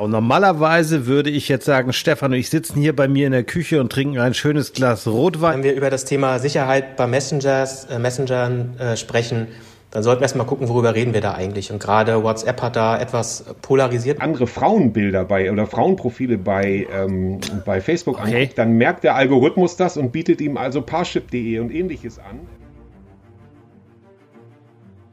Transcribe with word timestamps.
Und 0.00 0.12
normalerweise 0.12 1.06
würde 1.06 1.28
ich 1.28 1.48
jetzt 1.48 1.64
sagen, 1.64 1.92
Stefan 1.92 2.30
und 2.30 2.38
ich 2.38 2.50
sitzen 2.50 2.80
hier 2.80 2.94
bei 2.94 3.08
mir 3.08 3.26
in 3.26 3.32
der 3.32 3.42
Küche 3.42 3.80
und 3.80 3.90
trinken 3.90 4.20
ein 4.20 4.32
schönes 4.32 4.72
Glas 4.72 5.08
Rotwein. 5.08 5.54
Wenn 5.54 5.64
wir 5.64 5.74
über 5.74 5.90
das 5.90 6.04
Thema 6.04 6.38
Sicherheit 6.38 6.96
bei 6.96 7.08
Messengers, 7.08 7.86
äh, 7.86 7.98
Messengern 7.98 8.78
äh, 8.78 8.96
sprechen, 8.96 9.48
dann 9.90 10.04
sollten 10.04 10.20
wir 10.20 10.26
erstmal 10.26 10.46
gucken, 10.46 10.68
worüber 10.68 10.94
reden 10.94 11.14
wir 11.14 11.20
da 11.20 11.34
eigentlich. 11.34 11.72
Und 11.72 11.80
gerade 11.80 12.22
WhatsApp 12.22 12.62
hat 12.62 12.76
da 12.76 12.96
etwas 12.96 13.44
polarisiert. 13.60 14.22
Andere 14.22 14.46
Frauenbilder 14.46 15.24
bei 15.24 15.50
oder 15.50 15.66
Frauenprofile 15.66 16.38
bei, 16.38 16.86
ähm, 16.94 17.40
bei 17.66 17.80
Facebook 17.80 18.20
okay. 18.20 18.36
anguckt, 18.36 18.56
dann 18.56 18.74
merkt 18.74 19.02
der 19.02 19.16
Algorithmus 19.16 19.74
das 19.74 19.96
und 19.96 20.12
bietet 20.12 20.40
ihm 20.40 20.58
also 20.58 20.80
Parship.de 20.80 21.58
und 21.58 21.74
ähnliches 21.74 22.20
an. 22.20 22.38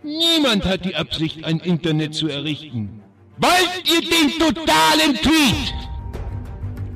Niemand 0.04 0.64
hat 0.66 0.86
die 0.86 0.94
Absicht, 0.94 1.44
ein 1.44 1.58
Internet 1.58 2.14
zu 2.14 2.28
errichten. 2.28 3.02
Wollt 3.38 3.84
ihr 3.84 4.00
den 4.00 4.40
totalen 4.40 5.16
Tweet? 5.16 5.74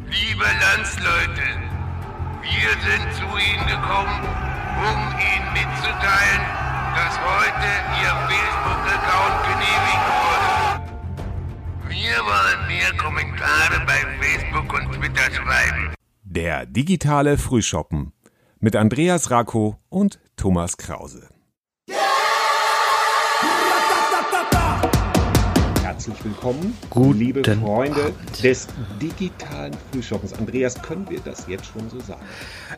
Liebe 0.07 0.45
Landsleute, 0.61 1.43
wir 2.41 2.71
sind 2.79 3.13
zu 3.13 3.25
Ihnen 3.37 3.67
gekommen, 3.67 4.23
um 4.79 4.99
Ihnen 5.19 5.51
mitzuteilen, 5.51 6.43
dass 6.95 7.19
heute 7.19 7.67
Ihr 7.99 8.15
Facebook-Account 8.29 9.37
genehmigt 9.49 10.05
wurde. 10.23 10.49
Wir 11.89 12.17
wollen 12.23 12.67
mehr 12.67 12.93
Kommentare 12.97 13.85
bei 13.85 13.99
Facebook 14.23 14.73
und 14.73 14.93
Twitter 14.93 15.29
schreiben. 15.33 15.93
Der 16.23 16.65
digitale 16.65 17.37
Frühshoppen 17.37 18.13
mit 18.59 18.77
Andreas 18.77 19.29
Rako 19.29 19.77
und 19.89 20.19
Thomas 20.37 20.77
Krause. 20.77 21.27
Herzlich 25.99 26.23
willkommen, 26.23 26.77
Guten 26.89 27.19
liebe 27.19 27.43
Freunde 27.43 28.05
Abend. 28.05 28.41
des 28.41 28.67
digitalen 29.01 29.73
Frühshoppens. 29.91 30.31
Andreas, 30.31 30.81
können 30.81 31.05
wir 31.09 31.19
das 31.19 31.45
jetzt 31.49 31.65
schon 31.65 31.89
so 31.89 31.99
sagen? 31.99 32.21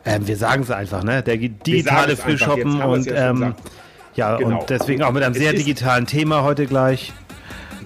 Ähm, 0.04 0.26
wir 0.26 0.36
sagen 0.36 0.64
es 0.64 0.72
einfach, 0.72 1.04
ne? 1.04 1.22
Der 1.22 1.36
digitale 1.36 2.16
Frühshoppen 2.16 2.82
und 2.82 3.06
ja, 3.06 3.30
ähm, 3.30 3.54
ja 4.16 4.36
genau. 4.38 4.62
und 4.62 4.70
deswegen 4.70 5.04
auch 5.04 5.12
mit 5.12 5.22
einem 5.22 5.36
sehr 5.36 5.52
digitalen 5.52 6.06
Thema 6.06 6.42
heute 6.42 6.66
gleich. 6.66 7.12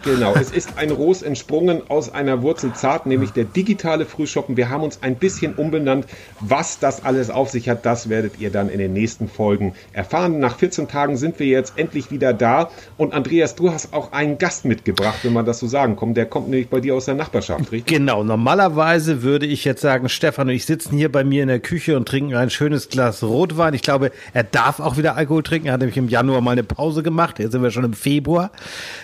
Genau, 0.07 0.35
es 0.37 0.53
ist 0.53 0.79
ein 0.79 0.93
Ros 0.93 1.23
entsprungen 1.23 1.83
aus 1.89 2.15
einer 2.15 2.41
Wurzel 2.41 2.73
zart, 2.75 3.07
nämlich 3.07 3.33
der 3.33 3.43
digitale 3.43 4.07
Frühshoppen. 4.07 4.57
Wir 4.57 4.71
haben 4.71 4.85
uns 4.85 5.03
ein 5.03 5.17
bisschen 5.17 5.55
umbenannt. 5.55 6.07
Was 6.39 6.79
das 6.79 7.05
alles 7.05 7.29
auf 7.29 7.51
sich 7.51 7.69
hat, 7.69 7.85
das 7.85 8.09
werdet 8.09 8.39
ihr 8.39 8.51
dann 8.51 8.69
in 8.69 8.79
den 8.79 8.93
nächsten 8.93 9.29
Folgen 9.29 9.75
erfahren. 9.93 10.39
Nach 10.39 10.59
14 10.59 10.87
Tagen 10.87 11.17
sind 11.17 11.41
wir 11.41 11.49
jetzt 11.49 11.73
endlich 11.77 12.13
wieder 12.13 12.33
da. 12.33 12.71
Und 12.97 13.15
Andreas, 13.15 13.57
du 13.57 13.73
hast 13.73 13.93
auch 13.93 14.13
einen 14.13 14.39
Gast 14.39 14.65
mitgebracht, 14.65 15.19
wenn 15.25 15.33
man 15.33 15.45
das 15.45 15.59
so 15.59 15.67
sagen 15.67 15.97
kann. 15.97 16.15
Der 16.15 16.27
kommt 16.27 16.51
nämlich 16.51 16.69
bei 16.69 16.79
dir 16.79 16.95
aus 16.95 17.07
der 17.07 17.17
Nachbarschaft, 17.17 17.73
richtig? 17.73 17.87
Genau, 17.87 18.23
normalerweise 18.23 19.25
würde 19.25 19.47
ich 19.47 19.65
jetzt 19.65 19.81
sagen, 19.81 20.09
Stefan 20.09 20.47
und 20.47 20.55
ich 20.55 20.67
sitzen 20.67 20.97
hier 20.97 21.11
bei 21.11 21.25
mir 21.25 21.43
in 21.43 21.49
der 21.49 21.59
Küche 21.59 21.97
und 21.97 22.07
trinken 22.07 22.37
ein 22.37 22.51
schönes 22.51 22.91
Glas 22.91 23.25
Rotwein. 23.25 23.75
Ich 23.75 23.83
glaube, 23.83 24.13
er 24.33 24.45
darf 24.45 24.79
auch 24.79 24.99
wieder 24.99 25.17
Alkohol 25.17 25.43
trinken. 25.43 25.67
Er 25.67 25.73
hat 25.73 25.81
nämlich 25.81 25.99
im 25.99 26.09
Januar 26.09 26.43
mal 26.43 26.53
eine 26.53 26.63
Pause 26.63 27.03
gemacht. 27.03 27.41
Jetzt 27.41 27.51
sind 27.51 27.65
wir 27.65 27.73
schon 27.73 27.83
im 27.83 27.95
Februar. 27.95 28.53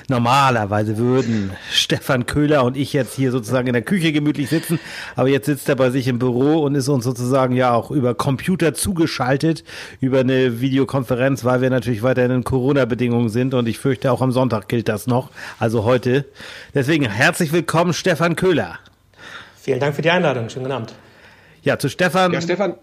Normalerweise 0.06 0.91
würden 0.98 1.52
Stefan 1.70 2.26
Köhler 2.26 2.64
und 2.64 2.76
ich 2.76 2.92
jetzt 2.92 3.14
hier 3.14 3.30
sozusagen 3.30 3.66
in 3.66 3.72
der 3.72 3.82
Küche 3.82 4.12
gemütlich 4.12 4.48
sitzen, 4.48 4.78
aber 5.16 5.28
jetzt 5.28 5.46
sitzt 5.46 5.68
er 5.68 5.76
bei 5.76 5.90
sich 5.90 6.08
im 6.08 6.18
Büro 6.18 6.62
und 6.62 6.74
ist 6.74 6.88
uns 6.88 7.04
sozusagen 7.04 7.54
ja 7.54 7.72
auch 7.72 7.90
über 7.90 8.14
Computer 8.14 8.74
zugeschaltet, 8.74 9.64
über 10.00 10.20
eine 10.20 10.60
Videokonferenz, 10.60 11.44
weil 11.44 11.60
wir 11.60 11.70
natürlich 11.70 12.02
weiterhin 12.02 12.30
in 12.30 12.44
Corona-Bedingungen 12.44 13.28
sind 13.28 13.54
und 13.54 13.68
ich 13.68 13.78
fürchte 13.78 14.12
auch 14.12 14.22
am 14.22 14.32
Sonntag 14.32 14.68
gilt 14.68 14.88
das 14.88 15.06
noch, 15.06 15.30
also 15.58 15.84
heute. 15.84 16.24
Deswegen 16.74 17.08
herzlich 17.08 17.52
willkommen, 17.52 17.92
Stefan 17.92 18.36
Köhler. 18.36 18.78
Vielen 19.60 19.80
Dank 19.80 19.94
für 19.94 20.02
die 20.02 20.10
Einladung, 20.10 20.48
schönen 20.48 20.64
guten 20.64 20.74
Abend. 20.74 20.94
Ja, 21.62 21.78
zu 21.78 21.88
Stefan. 21.88 22.32
Ja, 22.32 22.40
Stefan, 22.40 22.74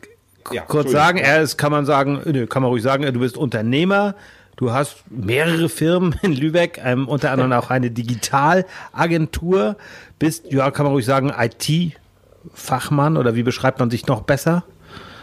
ja, 0.51 0.61
kurz 0.63 0.91
sagen, 0.91 1.17
er 1.17 1.41
ist, 1.41 1.57
kann 1.57 1.71
man 1.71 1.85
sagen, 1.85 2.21
nö, 2.25 2.47
kann 2.47 2.61
man 2.61 2.71
ruhig 2.71 2.83
sagen, 2.83 3.03
du 3.03 3.19
bist 3.19 3.37
Unternehmer, 3.37 4.15
Du 4.59 4.73
hast 4.73 5.05
mehrere 5.09 5.69
Firmen 5.69 6.19
in 6.21 6.33
Lübeck, 6.33 6.81
ähm, 6.83 7.07
unter 7.07 7.31
anderem 7.31 7.53
auch 7.53 7.69
eine 7.69 7.91
Digitalagentur. 7.91 9.77
Bist, 10.19 10.51
ja, 10.51 10.69
kann 10.69 10.83
man 10.83 10.91
ruhig 10.91 11.05
sagen, 11.05 11.31
IT-Fachmann 11.33 13.15
oder 13.15 13.35
wie 13.35 13.43
beschreibt 13.43 13.79
man 13.79 13.89
sich 13.89 14.07
noch 14.07 14.23
besser? 14.23 14.65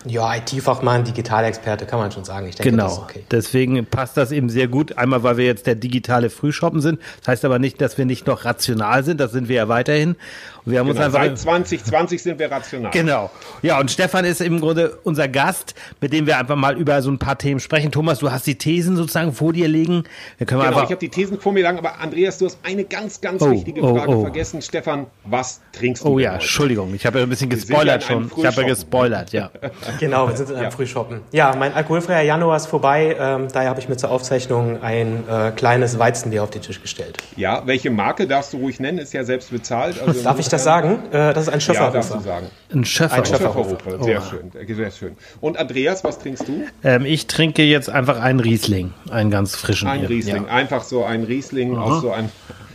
Ja, 0.09 0.37
IT-Fachmann, 0.37 1.05
Digitalexperte, 1.05 1.87
kann 1.87 1.99
man 1.99 2.13
schon 2.13 2.25
sagen. 2.25 2.47
Ich 2.49 2.57
denke, 2.57 2.71
genau. 2.71 2.85
das 2.85 2.93
ist 2.93 2.99
okay. 2.99 3.25
Deswegen 3.31 3.87
passt 3.87 4.17
das 4.17 4.33
eben 4.33 4.49
sehr 4.49 4.69
gut. 4.69 4.99
Einmal, 4.99 5.23
weil 5.23 5.37
wir 5.37 5.45
jetzt 5.45 5.67
der 5.67 5.75
digitale 5.75 6.31
Frühshoppen 6.31 6.81
sind. 6.81 7.01
Das 7.21 7.29
heißt 7.29 7.45
aber 7.45 7.59
nicht, 7.59 7.81
dass 7.81 7.99
wir 7.99 8.05
nicht 8.05 8.27
noch 8.27 8.45
rational 8.45 9.05
sind. 9.05 9.21
Das 9.21 9.33
sind 9.33 9.49
wir 9.49 9.57
ja 9.57 9.69
weiterhin. 9.69 10.17
Und 10.65 10.73
wir 10.73 10.81
haben 10.81 10.89
genau, 10.89 11.05
uns 11.05 11.15
einfach. 11.15 11.27
Seit 11.29 11.39
2020 11.39 12.23
sind 12.23 12.39
wir 12.39 12.51
rational. 12.51 12.91
Genau. 12.91 13.31
Ja, 13.63 13.79
und 13.79 13.91
Stefan 13.91 14.25
ist 14.25 14.41
im 14.41 14.61
Grunde 14.61 14.99
unser 15.05 15.29
Gast, 15.29 15.75
mit 16.01 16.13
dem 16.13 16.27
wir 16.27 16.39
einfach 16.39 16.57
mal 16.57 16.77
über 16.77 17.01
so 17.03 17.11
ein 17.11 17.19
paar 17.19 17.39
Themen 17.39 17.61
sprechen. 17.61 17.93
Thomas, 17.93 18.19
du 18.19 18.31
hast 18.31 18.47
die 18.47 18.57
Thesen 18.57 18.97
sozusagen 18.97 19.33
vor 19.33 19.53
dir 19.53 19.69
liegen. 19.69 20.05
Da 20.39 20.45
können 20.45 20.61
wir 20.61 20.69
genau, 20.69 20.83
ich 20.83 20.91
habe 20.91 20.97
die 20.97 21.09
Thesen 21.09 21.39
vor 21.39 21.53
mir 21.53 21.63
liegen, 21.63 21.79
aber 21.79 22.01
Andreas, 22.01 22.39
du 22.39 22.47
hast 22.47 22.59
eine 22.65 22.85
ganz, 22.85 23.21
ganz 23.21 23.43
oh, 23.43 23.51
wichtige 23.51 23.81
oh, 23.81 23.97
Frage 23.97 24.11
oh. 24.11 24.23
vergessen. 24.23 24.61
Stefan, 24.61 25.07
was 25.25 25.61
trinkst 25.73 26.05
du? 26.05 26.09
Oh 26.09 26.19
ja, 26.19 26.31
heute? 26.31 26.43
Entschuldigung. 26.43 26.95
Ich 26.95 27.07
habe 27.07 27.19
ja 27.19 27.25
ein 27.25 27.31
bisschen 27.31 27.51
gespoilert 27.51 28.03
schon. 28.03 28.31
Ich 28.37 28.45
habe 28.45 28.63
ja 28.63 28.69
gespoilert, 28.69 29.33
ja. 29.33 29.51
Genau, 29.99 30.29
wir 30.29 30.37
sind 30.37 30.51
in 30.51 30.57
einem 30.57 30.65
ja. 30.65 30.71
Frühshoppen. 30.71 31.21
Ja, 31.33 31.55
mein 31.57 31.73
alkoholfreier 31.73 32.23
Januar 32.23 32.57
ist 32.57 32.67
vorbei. 32.67 33.17
Ähm, 33.19 33.49
daher 33.53 33.71
habe 33.71 33.81
ich 33.81 33.89
mir 33.89 33.97
zur 33.97 34.11
Aufzeichnung 34.11 34.83
ein 34.83 35.25
äh, 35.29 35.51
kleines 35.53 35.99
Weizenbier 35.99 36.43
auf 36.43 36.51
den 36.51 36.63
Tisch 36.63 36.81
gestellt. 36.81 37.19
Ja, 37.37 37.63
welche 37.67 37.91
Marke 37.91 38.27
darfst 38.27 38.53
du 38.53 38.59
ruhig 38.59 38.81
nennen? 38.81 38.99
Ist 38.99 39.13
ja 39.13 39.25
selbst 39.25 39.51
bezahlt. 39.51 40.01
Also 40.05 40.23
Darf 40.23 40.39
ich 40.39 40.49
das 40.49 40.65
sagen? 40.65 40.99
Äh, 41.11 41.33
das 41.33 41.45
ist 41.45 41.49
ein 41.49 41.61
Schöfferhofer. 41.61 41.95
Ja, 41.95 42.01
darfst 42.01 42.15
du 42.15 42.21
sagen. 42.21 42.47
Ein 42.73 42.85
Schöfferhofer. 42.85 43.19
Ein 43.19 43.27
Schöfferhofer. 43.27 44.05
Sehr 44.05 44.21
oh. 44.21 44.31
schön, 44.31 44.77
sehr 44.77 44.91
schön. 44.91 45.17
Und 45.41 45.59
Andreas, 45.59 46.05
was 46.05 46.19
trinkst 46.19 46.49
du? 46.49 46.65
Ähm, 46.83 47.05
ich 47.05 47.27
trinke 47.27 47.63
jetzt 47.63 47.91
einfach 47.91 48.21
einen 48.21 48.41
Riesling, 48.41 48.93
einen 49.11 49.31
ganz 49.31 49.57
frischen. 49.57 49.89
Ein 49.89 50.05
Riesling, 50.05 50.47
ja. 50.47 50.53
einfach 50.53 50.83
so 50.83 51.05
ein 51.05 51.25
Riesling 51.25 51.71
mhm. 51.71 51.79
aus 51.79 52.03
so 52.03 52.11
einem 52.11 52.31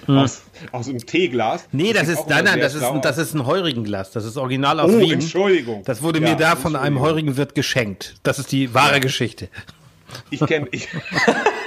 hm. 0.06 0.18
aus, 0.18 0.42
aus 0.72 0.88
einem 0.88 1.06
Teeglas. 1.06 1.66
Nee, 1.72 1.94
das, 1.94 2.08
das 2.08 2.20
ist, 2.20 2.30
nein, 2.30 2.46
nein, 2.46 2.60
das 2.60 2.76
ist, 2.76 2.84
ein, 2.84 3.02
das 3.02 3.18
ist 3.18 3.34
ein 3.34 3.46
Heurigenglas. 3.46 4.12
Das 4.12 4.26
ist 4.26 4.38
original 4.38 4.80
aus 4.80 4.92
oh, 4.92 5.00
Wien. 5.00 5.14
Entschuldigung. 5.14 5.84
Das 5.86 6.02
wurde 6.02 6.20
ja, 6.22 6.30
mir 6.30 6.36
da 6.36 6.56
von 6.56 6.76
einem 6.76 7.00
heurigen 7.00 7.38
Wirt 7.38 7.56
geschenkt. 7.56 8.16
Das 8.24 8.40
ist 8.40 8.52
die 8.52 8.74
wahre 8.74 8.94
ja. 8.94 9.00
Geschichte. 9.00 9.50
Ich 10.30 10.46
kenne, 10.46 10.68
ich, 10.72 10.88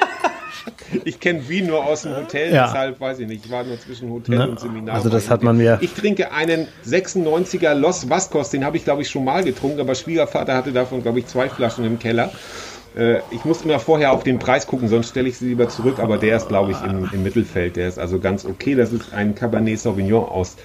ich 1.04 1.20
kenne 1.20 1.48
Wien 1.48 1.66
nur 1.66 1.84
aus 1.84 2.02
dem 2.02 2.16
Hotel, 2.16 2.52
ja. 2.52 2.66
deshalb 2.66 3.00
weiß 3.00 3.20
ich 3.20 3.28
nicht. 3.28 3.46
Ich 3.46 3.50
war 3.50 3.64
nur 3.64 3.80
zwischen 3.80 4.10
Hotel 4.10 4.38
Na, 4.38 4.44
und 4.46 4.60
Seminar. 4.60 4.96
Also 4.96 5.08
das 5.08 5.30
hat 5.30 5.42
man 5.42 5.56
mir. 5.56 5.78
Ich 5.80 5.92
trinke 5.92 6.32
einen 6.32 6.68
96er 6.86 7.74
Los 7.74 8.08
Vascos, 8.08 8.50
den 8.50 8.64
habe 8.64 8.76
ich 8.76 8.84
glaube 8.84 9.02
ich 9.02 9.10
schon 9.10 9.24
mal 9.24 9.42
getrunken, 9.44 9.80
aber 9.80 9.94
Schwiegervater 9.94 10.54
hatte 10.54 10.72
davon 10.72 11.02
glaube 11.02 11.20
ich 11.20 11.26
zwei 11.26 11.48
Flaschen 11.48 11.84
im 11.84 11.98
Keller. 11.98 12.32
Äh, 12.96 13.18
ich 13.30 13.44
muss 13.44 13.62
immer 13.62 13.78
vorher 13.78 14.12
auf 14.12 14.22
den 14.22 14.38
Preis 14.38 14.66
gucken, 14.66 14.88
sonst 14.88 15.10
stelle 15.10 15.28
ich 15.28 15.38
sie 15.38 15.46
lieber 15.46 15.68
zurück, 15.68 15.98
aber 15.98 16.18
der 16.18 16.36
ist, 16.36 16.48
glaube 16.48 16.72
ich, 16.72 16.80
im, 16.82 17.08
im 17.12 17.22
Mittelfeld. 17.22 17.76
Der 17.76 17.88
ist 17.88 17.98
also 17.98 18.18
ganz 18.18 18.44
okay. 18.44 18.74
Das 18.74 18.92
ist 18.92 19.12
ein 19.12 19.34
Cabernet 19.34 19.78
Sauvignon 19.78 20.24
aus 20.24 20.56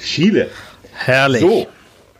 Chile. 0.00 0.48
Herrlich. 0.92 1.40
So, 1.40 1.66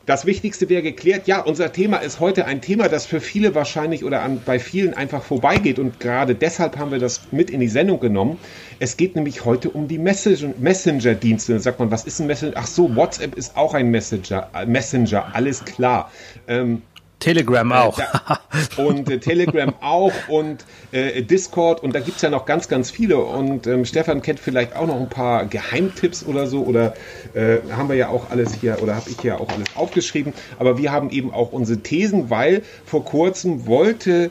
das 0.06 0.26
Wichtigste 0.26 0.68
wäre 0.68 0.82
geklärt. 0.82 1.28
Ja, 1.28 1.40
unser 1.40 1.72
Thema 1.72 1.98
ist 1.98 2.18
heute 2.20 2.46
ein 2.46 2.60
Thema, 2.60 2.88
das 2.88 3.06
für 3.06 3.20
viele 3.20 3.54
wahrscheinlich 3.54 4.02
oder 4.02 4.22
an, 4.22 4.40
bei 4.44 4.58
vielen 4.58 4.94
einfach 4.94 5.22
vorbeigeht. 5.22 5.78
Und 5.78 6.00
gerade 6.00 6.34
deshalb 6.34 6.78
haben 6.78 6.90
wir 6.90 6.98
das 6.98 7.20
mit 7.30 7.48
in 7.48 7.60
die 7.60 7.68
Sendung 7.68 8.00
genommen. 8.00 8.38
Es 8.80 8.96
geht 8.96 9.14
nämlich 9.14 9.44
heute 9.44 9.70
um 9.70 9.86
die 9.86 9.98
Messenger-Dienste. 9.98 11.60
Sagt 11.60 11.78
man, 11.78 11.90
was 11.90 12.04
ist 12.04 12.18
ein 12.18 12.26
Messenger? 12.26 12.54
Ach 12.56 12.66
so, 12.66 12.96
WhatsApp 12.96 13.36
ist 13.36 13.56
auch 13.56 13.74
ein 13.74 13.90
Messenger. 13.90 14.48
Messenger, 14.66 15.34
alles 15.34 15.64
klar. 15.64 16.10
Ähm, 16.48 16.82
Telegram 17.20 17.70
äh, 17.70 17.74
auch. 17.74 18.00
Und 18.76 19.08
äh, 19.08 19.18
Telegram 19.18 19.72
auch 19.80 20.12
und 20.28 20.64
äh, 20.90 21.22
Discord 21.22 21.82
und 21.82 21.94
da 21.94 22.00
gibt's 22.00 22.22
ja 22.22 22.30
noch 22.30 22.46
ganz, 22.46 22.68
ganz 22.68 22.90
viele. 22.90 23.18
Und 23.18 23.66
ähm, 23.66 23.84
Stefan 23.84 24.22
kennt 24.22 24.40
vielleicht 24.40 24.74
auch 24.74 24.86
noch 24.86 24.98
ein 24.98 25.08
paar 25.08 25.46
Geheimtipps 25.46 26.24
oder 26.24 26.46
so 26.46 26.62
oder 26.62 26.94
äh, 27.34 27.58
haben 27.70 27.88
wir 27.88 27.96
ja 27.96 28.08
auch 28.08 28.30
alles 28.30 28.54
hier 28.54 28.82
oder 28.82 28.96
habe 28.96 29.10
ich 29.10 29.22
ja 29.22 29.38
auch 29.38 29.48
alles 29.50 29.68
aufgeschrieben. 29.76 30.32
Aber 30.58 30.78
wir 30.78 30.90
haben 30.90 31.10
eben 31.10 31.32
auch 31.32 31.52
unsere 31.52 31.80
Thesen, 31.80 32.30
weil 32.30 32.62
vor 32.84 33.04
kurzem 33.04 33.66
wollte 33.66 34.30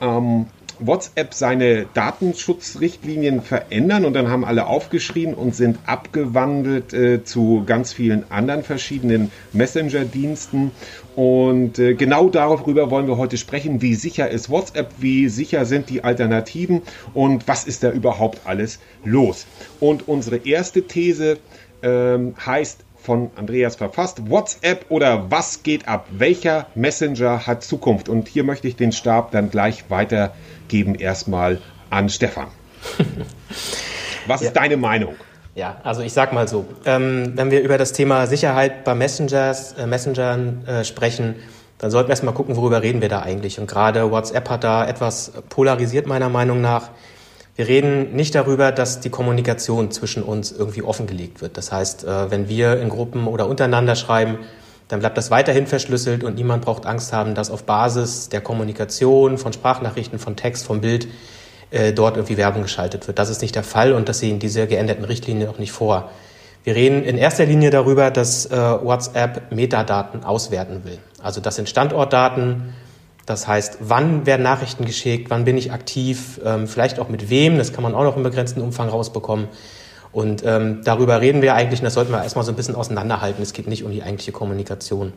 ähm, 0.00 0.46
WhatsApp 0.86 1.34
seine 1.34 1.86
Datenschutzrichtlinien 1.94 3.42
verändern 3.42 4.04
und 4.04 4.14
dann 4.14 4.28
haben 4.28 4.44
alle 4.44 4.66
aufgeschrien 4.66 5.34
und 5.34 5.54
sind 5.54 5.78
abgewandelt 5.86 6.92
äh, 6.92 7.24
zu 7.24 7.62
ganz 7.66 7.92
vielen 7.92 8.30
anderen 8.30 8.62
verschiedenen 8.62 9.30
Messenger-Diensten. 9.52 10.72
Und 11.14 11.78
äh, 11.78 11.94
genau 11.94 12.28
darüber 12.28 12.90
wollen 12.90 13.06
wir 13.06 13.18
heute 13.18 13.36
sprechen. 13.36 13.82
Wie 13.82 13.94
sicher 13.94 14.30
ist 14.30 14.48
WhatsApp? 14.48 14.92
Wie 14.98 15.28
sicher 15.28 15.64
sind 15.64 15.90
die 15.90 16.04
Alternativen? 16.04 16.82
Und 17.12 17.46
was 17.48 17.64
ist 17.64 17.82
da 17.82 17.90
überhaupt 17.90 18.40
alles 18.44 18.78
los? 19.04 19.46
Und 19.80 20.08
unsere 20.08 20.36
erste 20.36 20.86
These 20.86 21.38
ähm, 21.82 22.34
heißt, 22.44 22.84
von 23.02 23.30
Andreas 23.36 23.76
verfasst. 23.76 24.30
WhatsApp 24.30 24.86
oder 24.88 25.30
was 25.30 25.62
geht 25.62 25.88
ab? 25.88 26.06
Welcher 26.12 26.68
Messenger 26.74 27.46
hat 27.46 27.64
Zukunft? 27.64 28.08
Und 28.08 28.28
hier 28.28 28.44
möchte 28.44 28.68
ich 28.68 28.76
den 28.76 28.92
Stab 28.92 29.32
dann 29.32 29.50
gleich 29.50 29.90
weitergeben 29.90 30.94
erstmal 30.94 31.60
an 31.90 32.08
Stefan. 32.08 32.46
Was 34.26 34.40
ja. 34.40 34.48
ist 34.48 34.56
deine 34.56 34.76
Meinung? 34.76 35.16
Ja, 35.54 35.76
also 35.84 36.00
ich 36.00 36.14
sag 36.14 36.32
mal 36.32 36.48
so, 36.48 36.64
ähm, 36.86 37.32
wenn 37.34 37.50
wir 37.50 37.60
über 37.60 37.76
das 37.76 37.92
Thema 37.92 38.26
Sicherheit 38.26 38.84
bei 38.84 38.94
Messengers, 38.94 39.74
äh, 39.74 39.86
Messengern 39.86 40.66
äh, 40.66 40.82
sprechen, 40.84 41.34
dann 41.76 41.90
sollten 41.90 42.08
wir 42.08 42.12
erstmal 42.12 42.32
gucken, 42.32 42.56
worüber 42.56 42.80
reden 42.82 43.02
wir 43.02 43.10
da 43.10 43.20
eigentlich. 43.20 43.60
Und 43.60 43.66
gerade 43.66 44.10
WhatsApp 44.10 44.48
hat 44.48 44.64
da 44.64 44.86
etwas 44.86 45.32
polarisiert 45.50 46.06
meiner 46.06 46.30
Meinung 46.30 46.62
nach. 46.62 46.90
Wir 47.54 47.68
reden 47.68 48.14
nicht 48.14 48.34
darüber, 48.34 48.72
dass 48.72 49.00
die 49.00 49.10
Kommunikation 49.10 49.90
zwischen 49.90 50.22
uns 50.22 50.52
irgendwie 50.52 50.82
offengelegt 50.82 51.42
wird. 51.42 51.58
Das 51.58 51.70
heißt, 51.70 52.04
äh, 52.04 52.30
wenn 52.30 52.48
wir 52.48 52.80
in 52.80 52.88
Gruppen 52.88 53.26
oder 53.26 53.46
untereinander 53.46 53.94
schreiben, 53.94 54.38
dann 54.88 55.00
bleibt 55.00 55.18
das 55.18 55.30
weiterhin 55.30 55.66
verschlüsselt 55.66 56.24
und 56.24 56.34
niemand 56.34 56.64
braucht 56.64 56.86
Angst 56.86 57.12
haben, 57.12 57.34
dass 57.34 57.50
auf 57.50 57.64
Basis 57.64 58.30
der 58.30 58.40
Kommunikation 58.40 59.36
von 59.36 59.52
Sprachnachrichten, 59.52 60.18
von 60.18 60.34
Text, 60.34 60.64
vom 60.64 60.80
Bild 60.80 61.08
äh, 61.72 61.92
dort 61.92 62.16
irgendwie 62.16 62.36
Werbung 62.36 62.62
geschaltet 62.62 63.06
wird. 63.06 63.18
Das 63.18 63.28
ist 63.28 63.42
nicht 63.42 63.54
der 63.54 63.64
Fall 63.64 63.92
und 63.92 64.08
das 64.08 64.18
sehen 64.20 64.38
diese 64.38 64.66
geänderten 64.66 65.04
Richtlinien 65.04 65.48
auch 65.48 65.58
nicht 65.58 65.72
vor. 65.72 66.10
Wir 66.64 66.76
reden 66.76 67.02
in 67.02 67.18
erster 67.18 67.44
Linie 67.44 67.70
darüber, 67.70 68.10
dass 68.10 68.46
äh, 68.46 68.56
WhatsApp 68.56 69.50
Metadaten 69.50 70.22
auswerten 70.22 70.84
will. 70.84 70.98
Also 71.20 71.40
das 71.40 71.56
sind 71.56 71.68
Standortdaten, 71.68 72.74
das 73.26 73.46
heißt, 73.46 73.78
wann 73.80 74.26
werden 74.26 74.42
Nachrichten 74.42 74.84
geschickt, 74.84 75.30
wann 75.30 75.44
bin 75.44 75.56
ich 75.56 75.72
aktiv, 75.72 76.40
ähm, 76.44 76.66
vielleicht 76.66 76.98
auch 76.98 77.08
mit 77.08 77.30
wem, 77.30 77.56
das 77.56 77.72
kann 77.72 77.82
man 77.82 77.94
auch 77.94 78.04
noch 78.04 78.16
im 78.16 78.22
begrenzten 78.22 78.60
Umfang 78.60 78.88
rausbekommen. 78.88 79.48
Und 80.12 80.44
ähm, 80.44 80.82
darüber 80.84 81.20
reden 81.20 81.40
wir 81.40 81.54
eigentlich, 81.54 81.80
und 81.80 81.84
das 81.84 81.94
sollten 81.94 82.12
wir 82.12 82.22
erstmal 82.22 82.44
so 82.44 82.52
ein 82.52 82.56
bisschen 82.56 82.74
auseinanderhalten. 82.74 83.42
Es 83.42 83.52
geht 83.52 83.66
nicht 83.66 83.84
um 83.84 83.92
die 83.92 84.02
eigentliche 84.02 84.32
Kommunikation. 84.32 85.12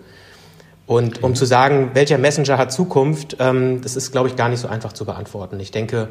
Und 0.88 1.24
um 1.24 1.36
zu 1.36 1.46
sagen, 1.46 1.92
welcher 1.94 2.18
Messenger 2.18 2.58
hat 2.58 2.72
Zukunft, 2.72 3.38
ähm, 3.40 3.82
das 3.82 3.96
ist, 3.96 4.12
glaube 4.12 4.30
ich, 4.30 4.36
gar 4.36 4.50
nicht 4.50 4.60
so 4.60 4.68
einfach 4.68 4.94
zu 4.94 5.04
beantworten. 5.04 5.60
Ich 5.60 5.72
denke, 5.72 6.10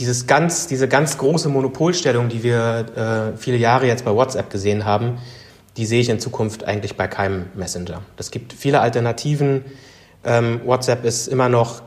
dieses 0.00 0.26
ganz, 0.26 0.66
diese 0.66 0.88
ganz 0.88 1.18
große 1.18 1.48
Monopolstellung, 1.48 2.28
die 2.28 2.42
wir 2.42 3.32
äh, 3.34 3.36
viele 3.38 3.56
Jahre 3.58 3.86
jetzt 3.86 4.04
bei 4.04 4.12
WhatsApp 4.12 4.50
gesehen 4.50 4.84
haben, 4.84 5.18
die 5.76 5.86
sehe 5.86 6.00
ich 6.00 6.08
in 6.08 6.18
Zukunft 6.18 6.64
eigentlich 6.64 6.96
bei 6.96 7.06
keinem 7.06 7.46
Messenger. 7.54 8.02
Es 8.16 8.30
gibt 8.30 8.52
viele 8.52 8.80
Alternativen. 8.80 9.64
Ähm, 10.24 10.60
WhatsApp 10.64 11.04
ist 11.04 11.28
immer 11.28 11.48
noch 11.48 11.82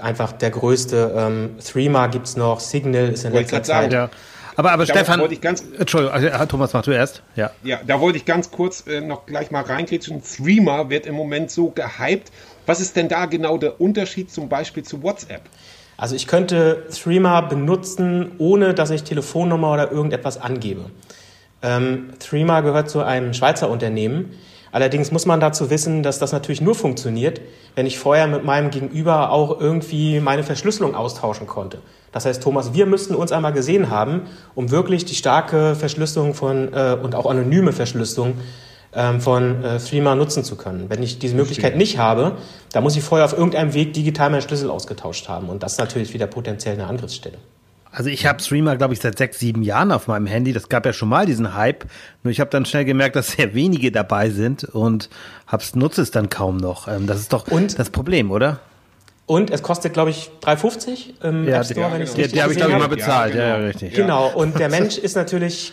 einfach 0.00 0.32
der 0.32 0.50
größte. 0.50 1.14
Ähm, 1.16 1.50
Threema 1.64 2.08
gibt 2.08 2.26
es 2.26 2.36
noch, 2.36 2.60
Signal 2.60 3.08
ist 3.10 3.24
in 3.24 3.32
letzter 3.32 3.62
Zeit. 3.62 3.92
Ja. 3.92 4.10
Aber, 4.54 4.72
aber 4.72 4.84
Da 4.84 4.92
Stefan, 4.94 5.20
wollte 5.20 5.34
ich 5.34 5.40
ganz- 5.40 5.64
Entschuldigung, 5.78 6.14
also, 6.14 6.28
Thomas, 6.46 6.72
mach 6.74 6.82
du 6.82 6.90
erst. 6.90 7.22
Ja. 7.36 7.52
Ja, 7.62 7.80
da 7.86 8.00
wollte 8.00 8.18
ich 8.18 8.26
ganz 8.26 8.50
kurz 8.50 8.86
äh, 8.86 9.00
noch 9.00 9.24
gleich 9.24 9.50
mal 9.50 9.62
reingrätschen. 9.62 10.22
Threema 10.22 10.90
wird 10.90 11.06
im 11.06 11.14
Moment 11.14 11.50
so 11.50 11.70
gehypt. 11.70 12.30
Was 12.66 12.80
ist 12.80 12.96
denn 12.96 13.08
da 13.08 13.24
genau 13.26 13.56
der 13.56 13.80
Unterschied 13.80 14.30
zum 14.30 14.48
Beispiel 14.48 14.82
zu 14.82 15.02
WhatsApp? 15.02 15.42
Also 15.96 16.16
ich 16.16 16.26
könnte 16.26 16.84
Threema 16.90 17.42
benutzen, 17.42 18.32
ohne 18.38 18.74
dass 18.74 18.90
ich 18.90 19.04
Telefonnummer 19.04 19.72
oder 19.72 19.92
irgendetwas 19.92 20.40
angebe. 20.40 20.86
Ähm, 21.62 22.10
Threema 22.18 22.60
gehört 22.60 22.90
zu 22.90 23.02
einem 23.02 23.34
Schweizer 23.34 23.70
Unternehmen. 23.70 24.30
Allerdings 24.72 25.12
muss 25.12 25.26
man 25.26 25.38
dazu 25.38 25.68
wissen, 25.68 26.02
dass 26.02 26.18
das 26.18 26.32
natürlich 26.32 26.62
nur 26.62 26.74
funktioniert, 26.74 27.42
wenn 27.76 27.84
ich 27.86 27.98
vorher 27.98 28.26
mit 28.26 28.42
meinem 28.42 28.70
Gegenüber 28.70 29.30
auch 29.30 29.60
irgendwie 29.60 30.18
meine 30.18 30.42
Verschlüsselung 30.42 30.94
austauschen 30.94 31.46
konnte. 31.46 31.78
Das 32.10 32.24
heißt, 32.24 32.42
Thomas, 32.42 32.72
wir 32.72 32.86
müssten 32.86 33.14
uns 33.14 33.32
einmal 33.32 33.52
gesehen 33.52 33.90
haben, 33.90 34.22
um 34.54 34.70
wirklich 34.70 35.04
die 35.04 35.14
starke 35.14 35.74
Verschlüsselung 35.74 36.34
von 36.34 36.72
äh, 36.72 36.96
und 37.00 37.14
auch 37.14 37.26
anonyme 37.26 37.72
Verschlüsselung 37.72 38.34
von 39.20 39.64
äh, 39.64 39.78
Threema 39.78 40.14
nutzen 40.14 40.44
zu 40.44 40.56
können. 40.56 40.90
Wenn 40.90 41.02
ich 41.02 41.18
diese 41.18 41.34
Möglichkeit 41.34 41.76
nicht 41.76 41.96
habe, 41.98 42.36
dann 42.72 42.82
muss 42.82 42.94
ich 42.96 43.02
vorher 43.02 43.24
auf 43.24 43.32
irgendeinem 43.32 43.72
Weg 43.72 43.94
digital 43.94 44.28
meinen 44.30 44.42
Schlüssel 44.42 44.68
ausgetauscht 44.70 45.28
haben. 45.28 45.48
Und 45.48 45.62
das 45.62 45.72
ist 45.72 45.78
natürlich 45.78 46.12
wieder 46.12 46.26
potenziell 46.26 46.74
eine 46.74 46.86
Angriffsstelle. 46.86 47.38
Also 47.90 48.08
ich 48.08 48.24
habe 48.26 48.42
Streamer, 48.42 48.76
glaube 48.76 48.94
ich, 48.94 49.00
seit 49.00 49.18
sechs, 49.18 49.38
sieben 49.38 49.62
Jahren 49.62 49.92
auf 49.92 50.08
meinem 50.08 50.26
Handy. 50.26 50.52
Das 50.52 50.68
gab 50.68 50.84
ja 50.86 50.92
schon 50.92 51.08
mal 51.10 51.26
diesen 51.26 51.54
Hype. 51.54 51.84
Nur 52.22 52.30
ich 52.32 52.40
habe 52.40 52.48
dann 52.50 52.64
schnell 52.64 52.84
gemerkt, 52.86 53.16
dass 53.16 53.32
sehr 53.32 53.54
wenige 53.54 53.92
dabei 53.92 54.30
sind 54.30 54.64
und 54.64 55.08
hab's, 55.46 55.74
nutze 55.74 56.00
es 56.02 56.10
dann 56.10 56.28
kaum 56.30 56.56
noch. 56.58 56.88
Ähm, 56.88 57.06
das 57.06 57.18
ist 57.20 57.32
doch 57.32 57.48
Und- 57.48 57.78
das 57.78 57.90
Problem, 57.90 58.30
oder? 58.30 58.60
Und 59.26 59.50
es 59.50 59.62
kostet, 59.62 59.92
glaube 59.94 60.10
ich, 60.10 60.30
3,50 60.42 61.22
im 61.22 61.48
App 61.48 61.64
Store, 61.64 61.92
wenn 61.92 62.02
ich 62.02 62.08
es 62.08 62.14
die, 62.14 62.20
richtig 62.22 62.32
die 62.38 62.42
habe 62.42 62.52
ich, 62.52 62.58
glaube 62.58 62.72
ich, 62.72 62.78
mal 62.78 62.88
bezahlt. 62.88 63.34
Ja, 63.34 63.40
Ja, 63.40 63.46
ja, 63.48 63.54
genau. 63.56 63.66
richtig. 63.68 63.94
Genau, 63.94 64.28
und 64.34 64.58
der 64.58 64.68
Mensch 64.68 64.98
ist 64.98 65.14
natürlich, 65.16 65.72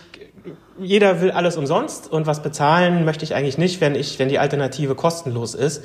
jeder 0.81 1.21
will 1.21 1.31
alles 1.31 1.57
umsonst 1.57 2.11
und 2.11 2.27
was 2.27 2.41
bezahlen 2.41 3.05
möchte 3.05 3.23
ich 3.25 3.35
eigentlich 3.35 3.57
nicht, 3.57 3.81
wenn 3.81 3.95
ich, 3.95 4.19
wenn 4.19 4.29
die 4.29 4.39
Alternative 4.39 4.95
kostenlos 4.95 5.55
ist. 5.55 5.83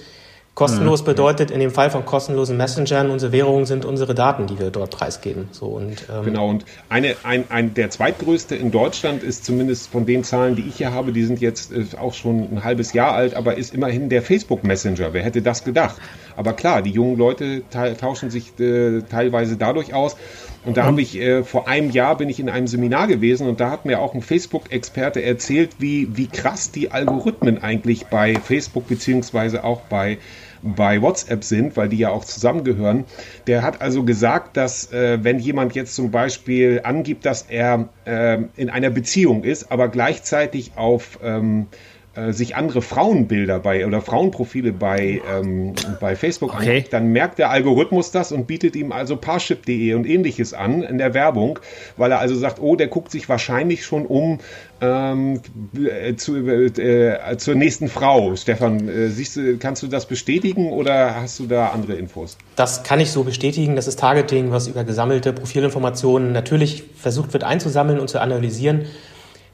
Kostenlos 0.54 1.02
Mhm. 1.02 1.06
bedeutet 1.06 1.50
in 1.50 1.58
dem 1.58 1.72
Fall 1.72 1.90
von 1.90 2.04
kostenlosen 2.04 2.56
Messengern, 2.56 3.10
unsere 3.10 3.32
Währung 3.32 3.66
sind 3.66 3.84
unsere 3.84 4.14
Daten, 4.14 4.46
die 4.46 4.56
wir 4.60 4.70
dort 4.70 4.92
preisgeben. 4.92 5.48
So 5.50 5.66
und 5.66 6.04
ähm, 6.08 6.24
Genau, 6.26 6.48
und 6.48 6.64
eine, 6.88 7.16
ein, 7.24 7.44
ein, 7.48 7.74
der 7.74 7.90
zweitgrößte 7.90 8.54
in 8.54 8.70
Deutschland 8.70 9.24
ist 9.24 9.44
zumindest 9.44 9.88
von 9.90 10.06
den 10.06 10.22
Zahlen, 10.22 10.54
die 10.54 10.62
ich 10.62 10.76
hier 10.76 10.92
habe, 10.92 11.10
die 11.10 11.24
sind 11.24 11.40
jetzt 11.40 11.72
äh, 11.72 11.84
auch 12.00 12.14
schon 12.14 12.48
ein 12.52 12.62
halbes 12.62 12.92
Jahr 12.92 13.14
alt, 13.14 13.34
aber 13.34 13.56
ist 13.58 13.74
immerhin 13.74 14.08
der 14.08 14.22
Facebook 14.22 14.62
Messenger. 14.62 15.12
Wer 15.12 15.24
hätte 15.24 15.42
das 15.42 15.64
gedacht? 15.64 15.96
Aber 16.36 16.52
klar, 16.52 16.82
die 16.82 16.90
jungen 16.90 17.16
Leute 17.16 17.62
ta- 17.70 17.94
tauschen 17.94 18.30
sich 18.30 18.58
äh, 18.60 19.02
teilweise 19.02 19.56
dadurch 19.56 19.94
aus. 19.94 20.16
Und 20.64 20.78
da 20.78 20.84
habe 20.84 21.02
ich 21.02 21.16
äh, 21.20 21.44
vor 21.44 21.68
einem 21.68 21.90
Jahr 21.90 22.16
bin 22.16 22.28
ich 22.30 22.40
in 22.40 22.48
einem 22.48 22.66
Seminar 22.66 23.06
gewesen 23.06 23.46
und 23.46 23.60
da 23.60 23.70
hat 23.70 23.84
mir 23.84 24.00
auch 24.00 24.14
ein 24.14 24.22
Facebook-Experte 24.22 25.22
erzählt, 25.22 25.72
wie, 25.78 26.16
wie 26.16 26.26
krass 26.26 26.70
die 26.70 26.90
Algorithmen 26.90 27.62
eigentlich 27.62 28.06
bei 28.06 28.34
Facebook 28.36 28.88
beziehungsweise 28.88 29.62
auch 29.64 29.82
bei 29.82 30.18
bei 30.66 31.02
WhatsApp 31.02 31.44
sind, 31.44 31.76
weil 31.76 31.90
die 31.90 31.98
ja 31.98 32.08
auch 32.08 32.24
zusammengehören. 32.24 33.04
Der 33.46 33.60
hat 33.60 33.82
also 33.82 34.02
gesagt, 34.02 34.56
dass 34.56 34.90
äh, 34.92 35.18
wenn 35.22 35.38
jemand 35.38 35.74
jetzt 35.74 35.94
zum 35.94 36.10
Beispiel 36.10 36.80
angibt, 36.84 37.26
dass 37.26 37.42
er 37.42 37.90
ähm, 38.06 38.48
in 38.56 38.70
einer 38.70 38.88
Beziehung 38.88 39.44
ist, 39.44 39.70
aber 39.70 39.88
gleichzeitig 39.88 40.72
auf 40.76 41.18
ähm, 41.22 41.66
äh, 42.14 42.32
sich 42.32 42.56
andere 42.56 42.80
Frauenbilder 42.82 43.58
bei 43.58 43.86
oder 43.86 44.00
Frauenprofile 44.00 44.72
bei, 44.72 45.20
ähm, 45.32 45.74
bei 46.00 46.14
Facebook 46.16 46.54
Okay. 46.54 46.70
angibt, 46.70 46.92
dann 46.92 47.08
merkt 47.08 47.38
der 47.38 47.50
Algorithmus 47.50 48.10
das 48.10 48.32
und 48.32 48.46
bietet 48.46 48.76
ihm 48.76 48.92
also 48.92 49.16
Parship.de 49.16 49.94
und 49.94 50.06
ähnliches 50.06 50.54
an 50.54 50.82
in 50.82 50.98
der 50.98 51.14
Werbung, 51.14 51.58
weil 51.96 52.12
er 52.12 52.20
also 52.20 52.34
sagt, 52.36 52.60
oh, 52.60 52.76
der 52.76 52.88
guckt 52.88 53.10
sich 53.10 53.28
wahrscheinlich 53.28 53.84
schon 53.84 54.06
um 54.06 54.38
ähm, 54.80 55.40
äh, 55.76 56.14
zu, 56.14 56.36
äh, 56.36 57.36
zur 57.36 57.54
nächsten 57.54 57.88
Frau. 57.88 58.36
Stefan, 58.36 58.88
äh, 58.88 59.08
siehst 59.08 59.36
du, 59.36 59.56
kannst 59.58 59.82
du 59.82 59.86
das 59.86 60.06
bestätigen 60.06 60.70
oder 60.72 61.16
hast 61.16 61.40
du 61.40 61.46
da 61.46 61.68
andere 61.68 61.94
Infos? 61.94 62.36
Das 62.56 62.82
kann 62.84 63.00
ich 63.00 63.10
so 63.10 63.24
bestätigen. 63.24 63.76
Das 63.76 63.86
ist 63.86 63.98
Targeting, 63.98 64.50
was 64.50 64.68
über 64.68 64.84
gesammelte 64.84 65.32
Profilinformationen 65.32 66.32
natürlich 66.32 66.84
versucht 66.96 67.32
wird 67.32 67.44
einzusammeln 67.44 67.98
und 67.98 68.08
zu 68.08 68.20
analysieren. 68.20 68.84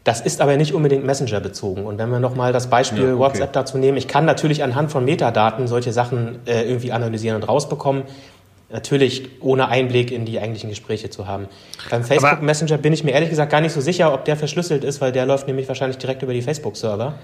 Das 0.04 0.20
ist 0.22 0.40
aber 0.40 0.56
nicht 0.56 0.72
unbedingt 0.72 1.04
Messenger 1.04 1.40
bezogen. 1.40 1.84
Und 1.84 1.98
wenn 1.98 2.08
wir 2.10 2.20
nochmal 2.20 2.52
das 2.52 2.68
Beispiel 2.68 3.00
Ja, 3.04 3.08
okay. 3.12 3.18
WhatsApp 3.18 3.52
dazu 3.52 3.76
nehmen, 3.76 3.98
ich 3.98 4.08
kann 4.08 4.24
natürlich 4.24 4.62
anhand 4.62 4.90
von 4.90 5.04
Metadaten 5.04 5.66
solche 5.66 5.92
Sachen 5.92 6.38
äh, 6.46 6.62
irgendwie 6.62 6.92
analysieren 6.92 7.36
und 7.36 7.42
rausbekommen. 7.48 8.04
Natürlich 8.72 9.28
ohne 9.40 9.68
Einblick 9.68 10.12
in 10.12 10.24
die 10.24 10.38
eigentlichen 10.38 10.70
Gespräche 10.70 11.10
zu 11.10 11.26
haben. 11.26 11.48
Beim 11.90 12.04
Facebook 12.04 12.30
Aber- 12.32 12.42
Messenger 12.42 12.78
bin 12.78 12.92
ich 12.92 13.02
mir 13.04 13.10
ehrlich 13.10 13.28
gesagt 13.30 13.50
gar 13.50 13.60
nicht 13.60 13.72
so 13.72 13.80
sicher, 13.80 14.14
ob 14.14 14.24
der 14.24 14.36
verschlüsselt 14.36 14.84
ist, 14.84 15.00
weil 15.00 15.10
der 15.12 15.26
läuft 15.26 15.48
nämlich 15.48 15.66
wahrscheinlich 15.68 15.98
direkt 15.98 16.22
über 16.22 16.32
die 16.32 16.40
Facebook-Server. 16.42 17.14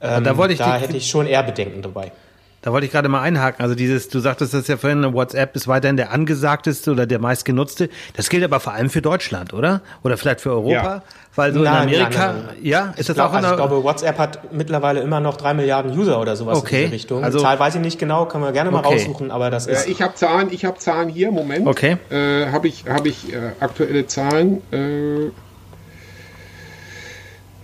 Ähm, 0.00 0.24
da 0.24 0.36
wollte 0.36 0.52
ich 0.54 0.58
da 0.58 0.76
hätte 0.76 0.96
ich 0.96 1.08
schon 1.08 1.26
eher 1.28 1.44
Bedenken 1.44 1.80
dabei. 1.82 2.10
Da 2.64 2.72
wollte 2.72 2.86
ich 2.86 2.92
gerade 2.92 3.08
mal 3.08 3.20
einhaken. 3.22 3.60
Also 3.62 3.74
dieses, 3.74 4.08
du 4.08 4.20
sagtest 4.20 4.54
das 4.54 4.68
ja 4.68 4.76
vorhin, 4.76 5.12
WhatsApp 5.14 5.56
ist 5.56 5.66
weiterhin 5.66 5.96
der 5.96 6.12
angesagteste 6.12 6.92
oder 6.92 7.06
der 7.06 7.18
meistgenutzte. 7.18 7.88
Das 8.14 8.28
gilt 8.30 8.44
aber 8.44 8.60
vor 8.60 8.72
allem 8.72 8.88
für 8.88 9.02
Deutschland, 9.02 9.52
oder? 9.52 9.80
Oder 10.04 10.16
vielleicht 10.16 10.40
für 10.40 10.50
Europa? 10.52 10.70
Ja. 10.72 11.02
Weil 11.34 11.52
so 11.54 11.58
in 11.60 11.64
Nein, 11.64 11.88
Amerika, 11.88 12.26
nein, 12.34 12.42
nein, 12.46 12.56
ja, 12.62 12.84
ist 12.90 13.00
Ich, 13.00 13.06
das 13.06 13.16
glaub, 13.16 13.28
auch 13.30 13.32
in 13.32 13.36
also 13.38 13.50
ich 13.50 13.56
glaube, 13.56 13.82
WhatsApp 13.82 14.18
hat 14.18 14.52
mittlerweile 14.52 15.00
immer 15.00 15.18
noch 15.18 15.38
drei 15.38 15.54
Milliarden 15.54 15.90
User 15.98 16.20
oder 16.20 16.36
sowas 16.36 16.58
Okay, 16.58 16.76
in 16.76 16.80
diese 16.82 16.92
Richtung. 16.94 17.24
also- 17.24 17.40
Zahl 17.40 17.58
weiß 17.58 17.74
ich 17.76 17.80
nicht 17.80 17.98
genau, 17.98 18.26
können 18.26 18.44
wir 18.44 18.52
gerne 18.52 18.70
mal 18.70 18.80
Okay. 18.84 18.94
raussuchen, 18.98 19.30
aber 19.30 19.50
das 19.50 19.66
Ja, 19.66 19.72
ist. 19.72 19.88
ich 19.88 20.00
habe 20.02 20.14
Zahlen, 20.14 20.48
ich 20.52 20.64
habe 20.66 20.78
Zahlen 20.78 21.08
hier, 21.08 21.32
Moment. 21.32 21.66
Okay. 21.66 21.96
Äh, 22.10 22.46
habe 22.52 22.68
ich, 22.68 22.84
habe 22.86 23.08
ich 23.08 23.32
äh, 23.32 23.38
aktuelle 23.60 24.06
Zahlen? 24.06 24.60
Äh, 24.72 25.30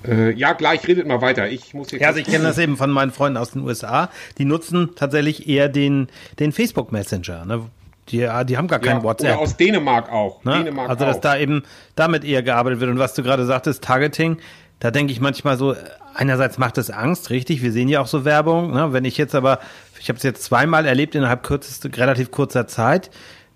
äh, 0.07 0.33
ja, 0.33 0.53
gleich 0.53 0.87
redet 0.87 1.07
mal 1.07 1.21
weiter. 1.21 1.49
Ich 1.49 1.75
muss 1.75 1.91
hier 1.91 2.01
ja, 2.01 2.09
also 2.09 2.21
ich 2.21 2.27
kenne 2.27 2.45
das 2.45 2.59
eben 2.59 2.77
von 2.77 2.91
meinen 2.91 3.11
Freunden 3.11 3.37
aus 3.37 3.53
den 3.53 3.63
USA. 3.63 4.11
Die 4.39 4.45
nutzen 4.45 4.91
tatsächlich 4.95 5.49
eher 5.49 5.69
den, 5.69 6.09
den 6.39 6.53
Facebook 6.53 6.93
Messenger. 6.93 7.45
Ne? 7.45 7.67
Die, 8.09 8.29
die 8.47 8.57
haben 8.57 8.69
gar 8.69 8.79
kein 8.79 8.99
ja, 8.99 9.03
WhatsApp. 9.03 9.33
Oder 9.33 9.41
aus 9.41 9.57
Dänemark 9.57 10.11
auch. 10.11 10.45
Ne? 10.45 10.59
Dänemark 10.59 10.89
also, 10.89 11.05
auch. 11.05 11.09
dass 11.09 11.21
da 11.21 11.37
eben 11.37 11.63
damit 11.95 12.25
eher 12.25 12.43
gearbeitet 12.43 12.81
wird. 12.81 12.91
Und 12.91 12.99
was 12.99 13.15
du 13.15 13.23
gerade 13.23 13.45
sagtest, 13.45 13.83
Targeting, 13.85 14.39
da 14.81 14.91
denke 14.91 15.13
ich 15.13 15.21
manchmal 15.21 15.57
so, 15.57 15.75
einerseits 16.15 16.59
macht 16.59 16.79
es 16.79 16.91
Angst, 16.91 17.31
richtig, 17.31 17.63
wir 17.63 17.73
sehen 17.73 17.89
ja 17.89 18.01
auch 18.01 18.07
so 18.07 18.25
Werbung. 18.25 18.73
Ne? 18.73 18.93
Wenn 18.93 19.05
ich 19.05 19.17
jetzt 19.17 19.35
aber, 19.35 19.59
ich 20.01 20.09
habe 20.09 20.17
es 20.17 20.23
jetzt 20.23 20.43
zweimal 20.45 20.87
erlebt 20.87 21.15
innerhalb 21.15 21.43
kürzester, 21.43 21.91
relativ 21.97 22.31
kurzer 22.31 22.67
Zeit, 22.67 23.11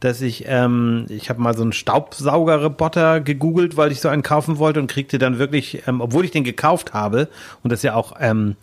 dass 0.04 0.20
ich, 0.20 0.44
ähm, 0.46 1.06
ich 1.08 1.30
habe 1.30 1.40
mal 1.40 1.56
so 1.56 1.62
einen 1.62 1.72
Staubsaugerroboter 1.72 3.20
gegoogelt, 3.20 3.76
weil 3.76 3.92
ich 3.92 4.00
so 4.00 4.08
einen 4.08 4.22
kaufen 4.22 4.58
wollte 4.58 4.80
und 4.80 4.88
kriegte 4.88 5.18
dann 5.18 5.38
wirklich, 5.38 5.86
ähm, 5.86 6.00
obwohl 6.00 6.24
ich 6.24 6.30
den 6.30 6.44
gekauft 6.44 6.92
habe 6.92 7.28
und 7.62 7.70
das 7.70 7.82
ja 7.82 7.94
auch 7.94 8.14
ähm, 8.20 8.56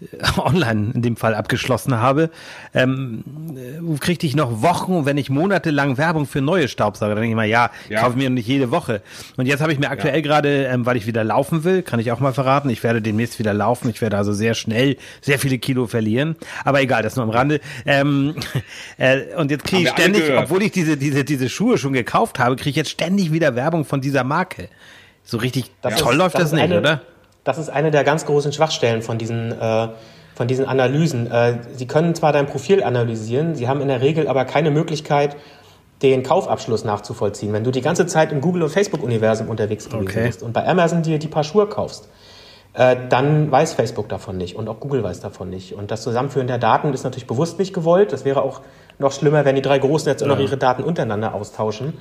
online 0.38 0.92
in 0.94 1.02
dem 1.02 1.16
Fall 1.16 1.34
abgeschlossen 1.34 1.96
habe, 2.00 2.30
ähm, 2.74 3.24
äh, 3.56 3.98
kriegte 3.98 4.26
ich 4.26 4.36
noch 4.36 4.62
Wochen, 4.62 5.04
wenn 5.06 5.16
nicht 5.16 5.30
monatelang 5.30 5.98
Werbung 5.98 6.26
für 6.26 6.40
neue 6.40 6.68
Staubsauger. 6.68 7.14
Dann 7.14 7.22
denke 7.22 7.32
ich 7.32 7.36
mal, 7.36 7.46
ja, 7.48 7.70
Ja. 7.88 8.02
kaufe 8.02 8.16
mir 8.16 8.30
nicht 8.30 8.46
jede 8.46 8.70
Woche. 8.70 9.02
Und 9.36 9.46
jetzt 9.46 9.60
habe 9.60 9.72
ich 9.72 9.78
mir 9.78 9.90
aktuell 9.90 10.22
gerade, 10.22 10.66
ähm, 10.66 10.86
weil 10.86 10.96
ich 10.96 11.06
wieder 11.06 11.24
laufen 11.24 11.64
will, 11.64 11.82
kann 11.82 11.98
ich 11.98 12.12
auch 12.12 12.20
mal 12.20 12.32
verraten, 12.32 12.70
ich 12.70 12.82
werde 12.82 13.02
demnächst 13.02 13.38
wieder 13.38 13.54
laufen. 13.54 13.90
Ich 13.90 14.00
werde 14.00 14.16
also 14.16 14.32
sehr 14.32 14.54
schnell 14.54 14.96
sehr 15.20 15.38
viele 15.38 15.58
Kilo 15.58 15.86
verlieren. 15.86 16.36
Aber 16.64 16.80
egal, 16.80 17.02
das 17.02 17.16
nur 17.16 17.24
am 17.24 17.30
Rande. 17.30 17.60
Ähm, 17.84 18.36
äh, 18.98 19.34
und 19.36 19.50
jetzt 19.50 19.64
kriege 19.64 19.82
ich 19.82 19.88
ständig, 19.90 20.22
obwohl 20.36 20.62
ich 20.62 20.72
diese, 20.72 20.96
diese, 20.96 21.24
diese 21.24 21.48
Schuhe 21.48 21.76
schon 21.78 21.92
gekauft 21.92 22.38
habe, 22.38 22.54
kriege 22.56 22.70
ich 22.70 22.76
jetzt 22.76 22.90
ständig 22.90 23.32
wieder 23.32 23.56
Werbung 23.56 23.84
von 23.84 24.00
dieser 24.00 24.22
Marke. 24.24 24.68
So 25.24 25.38
richtig 25.38 25.70
Das 25.82 25.96
toll 25.96 26.12
ist- 26.14 26.18
läuft 26.18 26.34
das, 26.36 26.44
ist 26.44 26.52
nicht, 26.52 26.62
eine, 26.62 26.78
oder? 26.78 27.02
Das 27.48 27.56
ist 27.56 27.70
eine 27.70 27.90
der 27.90 28.04
ganz 28.04 28.26
großen 28.26 28.52
Schwachstellen 28.52 29.00
von 29.00 29.16
diesen, 29.16 29.58
äh, 29.58 29.88
von 30.34 30.48
diesen 30.48 30.66
Analysen. 30.66 31.30
Äh, 31.32 31.60
sie 31.72 31.86
können 31.86 32.14
zwar 32.14 32.30
dein 32.30 32.44
Profil 32.44 32.82
analysieren, 32.82 33.54
sie 33.54 33.68
haben 33.68 33.80
in 33.80 33.88
der 33.88 34.02
Regel 34.02 34.28
aber 34.28 34.44
keine 34.44 34.70
Möglichkeit, 34.70 35.34
den 36.02 36.22
Kaufabschluss 36.22 36.84
nachzuvollziehen. 36.84 37.54
Wenn 37.54 37.64
du 37.64 37.70
die 37.70 37.80
ganze 37.80 38.04
Zeit 38.06 38.32
im 38.32 38.42
Google- 38.42 38.64
und 38.64 38.68
Facebook-Universum 38.68 39.48
unterwegs 39.48 39.88
gewesen 39.88 40.08
Okay. 40.08 40.26
bist 40.26 40.42
und 40.42 40.52
bei 40.52 40.68
Amazon 40.68 41.02
dir 41.02 41.18
die 41.18 41.26
paar 41.26 41.42
Schuhe 41.42 41.66
kaufst, 41.66 42.10
äh, 42.74 42.96
dann 43.08 43.50
weiß 43.50 43.72
Facebook 43.72 44.10
davon 44.10 44.36
nicht 44.36 44.54
und 44.54 44.68
auch 44.68 44.78
Google 44.78 45.02
weiß 45.02 45.20
davon 45.20 45.48
nicht. 45.48 45.72
Und 45.72 45.90
das 45.90 46.02
Zusammenführen 46.02 46.48
der 46.48 46.58
Daten 46.58 46.92
ist 46.92 47.04
natürlich 47.04 47.26
bewusst 47.26 47.58
nicht 47.58 47.72
gewollt. 47.72 48.12
Das 48.12 48.26
wäre 48.26 48.42
auch 48.42 48.60
noch 48.98 49.12
schlimmer, 49.12 49.46
wenn 49.46 49.54
die 49.56 49.62
drei 49.62 49.78
Großen 49.78 50.06
jetzt 50.06 50.22
auch 50.22 50.26
noch 50.26 50.38
ihre 50.38 50.58
Daten 50.58 50.84
untereinander 50.84 51.32
austauschen. 51.32 51.94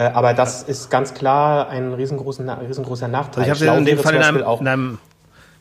Äh, 0.00 0.12
aber 0.14 0.32
das 0.32 0.62
ist 0.62 0.88
ganz 0.88 1.12
klar 1.12 1.68
ein 1.68 1.92
riesengroßen, 1.92 2.48
riesengroßer 2.48 3.06
Nachteil. 3.06 3.44
Also 3.44 3.64
ich 3.64 3.68
habe 3.68 3.76
sie 3.76 3.78
in 3.80 3.84
dem 3.84 4.02
Fall 4.02 4.14
in 4.14 4.22
einem, 4.22 4.42
auch 4.42 4.62
in 4.62 4.68
einem 4.68 4.98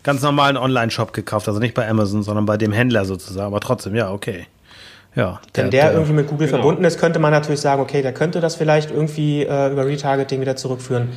ganz 0.03 0.21
normalen 0.21 0.55
Online-Shop 0.55 1.11
gekauft, 1.11 1.49
also 1.49 1.59
nicht 1.59 1.73
bei 1.73 1.89
Amazon, 1.89 2.23
sondern 2.23 2.45
bei 2.45 2.55
dem 2.55 2.71
Händler 2.71 3.03
sozusagen. 3.03 3.47
Aber 3.47 3.59
trotzdem, 3.59 3.95
ja, 3.95 4.11
okay. 4.11 4.47
Ja, 5.13 5.41
Wenn 5.53 5.71
der 5.71 5.91
irgendwie 5.91 6.13
mit 6.13 6.27
Google 6.27 6.47
genau. 6.47 6.59
verbunden 6.59 6.85
ist, 6.85 6.99
könnte 6.99 7.19
man 7.19 7.31
natürlich 7.31 7.59
sagen, 7.59 7.81
okay, 7.81 8.01
der 8.01 8.13
könnte 8.13 8.39
das 8.39 8.55
vielleicht 8.55 8.91
irgendwie 8.91 9.43
äh, 9.43 9.71
über 9.71 9.85
Retargeting 9.85 10.39
wieder 10.39 10.55
zurückführen. 10.55 11.09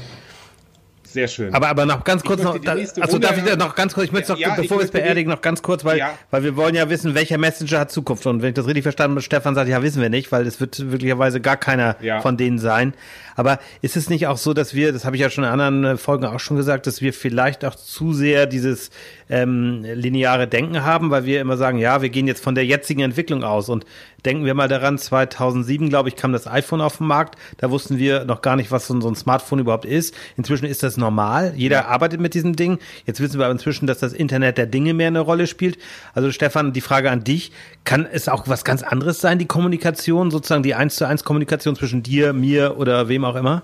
Sehr 1.12 1.28
schön. 1.28 1.52
aber, 1.54 1.68
aber 1.68 1.86
noch 1.86 2.04
ganz 2.04 2.22
kurz 2.22 2.42
noch, 2.42 2.58
da, 2.58 2.72
also 2.72 3.18
darf 3.18 3.36
ich 3.36 3.44
da 3.44 3.56
noch 3.56 3.74
ganz 3.74 3.94
kurz, 3.94 4.06
ich 4.06 4.12
möchte 4.12 4.32
noch, 4.32 4.38
Ja, 4.38 4.54
bevor 4.54 4.78
wir 4.78 4.84
es 4.84 4.90
beerdigen, 4.90 5.30
noch 5.30 5.40
ganz 5.40 5.62
kurz, 5.62 5.84
weil, 5.84 5.98
Ja. 5.98 6.18
weil 6.30 6.42
wir 6.42 6.56
wollen 6.56 6.74
ja 6.74 6.88
wissen, 6.88 7.14
welcher 7.14 7.38
Messenger 7.38 7.80
hat 7.80 7.92
Zukunft. 7.92 8.26
Und 8.26 8.42
wenn 8.42 8.48
ich 8.50 8.54
das 8.54 8.66
richtig 8.66 8.82
verstanden 8.82 9.16
habe, 9.16 9.22
Stefan 9.22 9.54
sagt, 9.54 9.68
ja, 9.68 9.82
wissen 9.82 10.00
wir 10.00 10.08
nicht, 10.10 10.32
weil 10.32 10.46
es 10.46 10.60
wird 10.60 10.90
wirklicherweise 10.90 11.40
gar 11.40 11.56
keiner 11.56 11.96
Ja. 12.00 12.20
von 12.20 12.36
denen 12.36 12.58
sein. 12.58 12.94
Aber 13.36 13.58
ist 13.80 13.96
es 13.96 14.10
nicht 14.10 14.26
auch 14.26 14.36
so, 14.36 14.52
dass 14.54 14.74
wir, 14.74 14.92
das 14.92 15.04
habe 15.04 15.16
ich 15.16 15.22
ja 15.22 15.30
schon 15.30 15.44
in 15.44 15.50
anderen 15.50 15.84
äh, 15.84 15.96
Folgen 15.96 16.24
auch 16.26 16.40
schon 16.40 16.56
gesagt, 16.56 16.86
dass 16.86 17.00
wir 17.00 17.12
vielleicht 17.12 17.64
auch 17.64 17.74
zu 17.74 18.12
sehr 18.12 18.46
dieses 18.46 18.90
ähm, 19.32 19.82
lineare 19.82 20.46
Denken 20.46 20.84
haben, 20.84 21.10
weil 21.10 21.24
wir 21.24 21.40
immer 21.40 21.56
sagen, 21.56 21.78
ja, 21.78 22.02
wir 22.02 22.10
gehen 22.10 22.26
jetzt 22.26 22.44
von 22.44 22.54
der 22.54 22.66
jetzigen 22.66 23.00
Entwicklung 23.00 23.44
aus 23.44 23.70
und 23.70 23.86
denken 24.26 24.44
wir 24.44 24.52
mal 24.52 24.68
daran, 24.68 24.98
2007, 24.98 25.88
glaube 25.88 26.10
ich, 26.10 26.16
kam 26.16 26.34
das 26.34 26.46
iPhone 26.46 26.82
auf 26.82 26.98
den 26.98 27.06
Markt, 27.06 27.36
da 27.56 27.70
wussten 27.70 27.96
wir 27.96 28.26
noch 28.26 28.42
gar 28.42 28.56
nicht, 28.56 28.70
was 28.70 28.86
so 28.86 28.94
ein, 28.94 29.16
Smartphone 29.16 29.60
überhaupt 29.60 29.86
ist. 29.86 30.14
Inzwischen 30.36 30.66
ist 30.66 30.82
das 30.82 30.98
normal, 30.98 31.54
jeder 31.56 31.88
arbeitet 31.88 32.20
mit 32.20 32.34
diesem 32.34 32.56
Ding. 32.56 32.78
Jetzt 33.06 33.20
wissen 33.20 33.38
wir 33.38 33.46
aber 33.46 33.52
inzwischen, 33.52 33.86
dass 33.86 33.98
das 33.98 34.12
Internet 34.12 34.58
der 34.58 34.66
Dinge 34.66 34.92
mehr 34.92 35.06
eine 35.06 35.20
Rolle 35.20 35.46
spielt. 35.46 35.78
Also 36.12 36.30
Stefan, 36.30 36.74
die 36.74 36.82
Frage 36.82 37.10
an 37.10 37.24
dich, 37.24 37.52
kann 37.84 38.04
es 38.04 38.28
auch 38.28 38.48
was 38.48 38.64
ganz 38.64 38.82
anderes 38.82 39.22
sein, 39.22 39.38
die 39.38 39.46
Kommunikation, 39.46 40.30
sozusagen 40.30 40.62
die 40.62 40.74
1 40.74 40.96
zu 40.96 41.06
1 41.06 41.24
Kommunikation 41.24 41.74
zwischen 41.74 42.02
dir, 42.02 42.34
mir 42.34 42.76
oder 42.76 43.08
wem 43.08 43.24
auch 43.24 43.36
immer? 43.36 43.62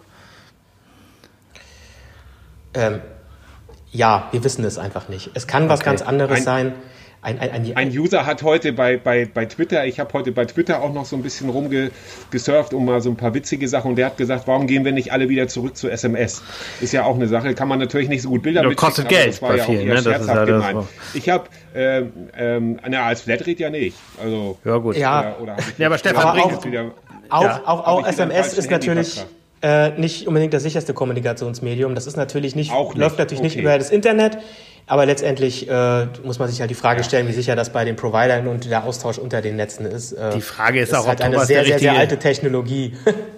Ähm, 2.73 3.01
ja, 3.99 4.29
wir 4.33 4.43
wissen 4.45 4.65
es 4.65 4.79
einfach 4.79 5.09
nicht. 5.09 5.31
Es 5.35 5.47
kann 5.47 5.69
was 5.69 5.81
Okay. 5.81 5.91
ganz 5.91 6.03
anderes 6.03 6.39
Ein- 6.39 6.43
sein. 6.45 6.73
Ein, 7.21 7.41
ein, 7.41 7.51
ein, 7.51 7.77
Ein 7.77 7.89
User 7.99 8.27
hat 8.27 8.45
heute 8.45 8.73
bei, 8.73 8.97
bei, 8.97 9.25
bei 9.27 9.45
Twitter, 9.45 9.85
ich 9.85 9.99
habe 9.99 10.13
heute 10.13 10.31
bei 10.31 10.45
Twitter 10.45 10.81
auch 10.81 10.93
noch 10.93 11.05
so 11.05 11.17
ein 11.17 11.23
bisschen 11.23 11.51
rumgesurft, 11.51 12.73
um 12.73 12.85
mal 12.85 13.01
so 13.01 13.11
ein 13.11 13.17
paar 13.17 13.35
witzige 13.35 13.67
Sachen, 13.67 13.91
und 13.91 13.97
der 13.97 14.07
hat 14.07 14.17
gesagt, 14.19 14.47
warum 14.47 14.69
gehen 14.69 14.85
wir 14.85 14.93
nicht 14.93 15.11
alle 15.13 15.29
wieder 15.29 15.49
zurück 15.49 15.77
zu 15.77 15.89
SMS? 15.91 16.43
Ist 16.81 16.93
ja 16.93 17.03
auch 17.03 17.17
eine 17.17 17.27
Sache, 17.27 17.55
kann 17.57 17.67
man 17.67 17.81
natürlich 17.81 18.09
nicht 18.09 18.23
so 18.23 18.29
gut 18.29 18.43
Bilder 18.45 18.63
mitschicken, 18.63 18.87
kostet 18.87 19.07
aber 19.07 19.15
Geld 19.17 19.29
das 19.31 19.43
war 19.43 19.49
bei 19.49 19.57
ja 19.57 19.63
auch 19.65 19.67
vielen, 19.67 19.81
eher 19.89 19.95
ne? 19.95 20.03
Das 20.03 20.21
ist 20.21 20.29
ja 20.29 20.35
das- 20.35 20.47
gemeint. 20.47 20.87
Ich 21.15 21.29
habe, 21.29 21.45
ähm, 21.75 22.13
ähm, 22.39 22.81
na, 22.89 23.03
als 23.07 23.23
Flatrate 23.23 23.63
ja 23.65 23.71
nicht. 23.71 23.97
Also, 24.23 24.57
Ja, 24.65 24.77
gut. 24.77 24.97
Ja. 24.97 25.21
Oder, 25.21 25.41
oder 25.43 25.57
Ja, 25.77 25.87
aber 25.89 25.99
Stefan 25.99 26.37
bringt- 26.37 26.53
jetzt 26.53 26.65
wieder, 26.67 26.93
Auch, 27.31 27.43
Ja. 27.43 27.63
auch, 27.67 27.85
auch 27.87 28.07
SMS 28.07 28.53
ist 28.57 28.71
natürlich 28.71 28.97
Handyvertrag. 29.19 29.38
Äh, 29.63 29.91
nicht 29.99 30.27
unbedingt 30.29 30.55
das 30.55 30.63
sicherste 30.63 30.95
Kommunikationsmedium. 30.95 31.95
Das 31.95 32.07
ist 32.07 32.17
natürlich 32.17 32.55
nicht, 32.57 32.73
Auch 32.73 32.95
nicht. 32.95 32.99
läuft 33.03 33.19
natürlich 33.19 33.43
nicht 33.43 33.55
Okay. 33.55 33.63
über 33.63 33.77
das 33.79 33.91
Internet. 33.91 34.39
Aber 34.87 35.05
letztendlich 35.05 35.69
äh, 35.69 36.07
muss 36.25 36.39
man 36.39 36.49
sich 36.49 36.61
halt 36.61 36.71
die 36.71 36.75
Frage 36.75 37.05
stellen, 37.05 37.29
wie 37.29 37.33
sicher 37.33 37.55
das 37.57 37.71
bei 37.71 37.85
den 37.85 37.95
Providern 37.97 38.47
und 38.49 38.71
der 38.71 38.85
Austausch 38.85 39.19
unter 39.19 39.43
den 39.43 39.57
Netzen 39.57 39.85
ist. 39.85 40.13
Äh, 40.13 40.31
Die 40.35 40.41
Frage 40.41 40.81
ist 40.81 40.93
das 40.93 41.01
auch, 41.01 41.03
ist 41.03 41.09
halt 41.09 41.21
ob 41.21 41.25
eine 41.27 41.35
Thomas 41.35 41.49
sehr, 41.49 41.59
der 41.59 41.67
sehr, 41.67 41.79
sehr 41.79 41.91
richtige- 41.93 42.01
alte 42.01 42.19
Technologie. 42.19 42.93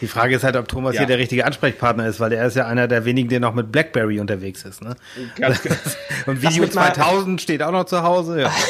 Die 0.00 0.06
Frage 0.06 0.34
ist 0.36 0.44
halt, 0.44 0.56
ob 0.56 0.66
Thomas 0.68 0.94
Ja. 0.94 1.00
hier 1.00 1.06
der 1.08 1.18
richtige 1.18 1.44
Ansprechpartner 1.44 2.06
ist, 2.06 2.20
weil 2.20 2.32
er 2.32 2.46
ist 2.46 2.56
ja 2.56 2.66
einer 2.66 2.88
der 2.88 3.04
wenigen, 3.04 3.28
der 3.28 3.40
noch 3.40 3.54
mit 3.54 3.70
BlackBerry 3.70 4.18
unterwegs 4.20 4.64
ist. 4.64 4.82
Ne? 4.82 4.96
ganz, 5.36 5.60
Und 6.26 6.42
Lass 6.42 6.52
Video 6.54 6.64
mich 6.66 6.74
mal- 6.74 6.92
2000 6.94 7.40
steht 7.40 7.62
auch 7.62 7.72
noch 7.72 7.84
zu 7.84 8.02
Hause. 8.02 8.42
Ja. 8.42 8.52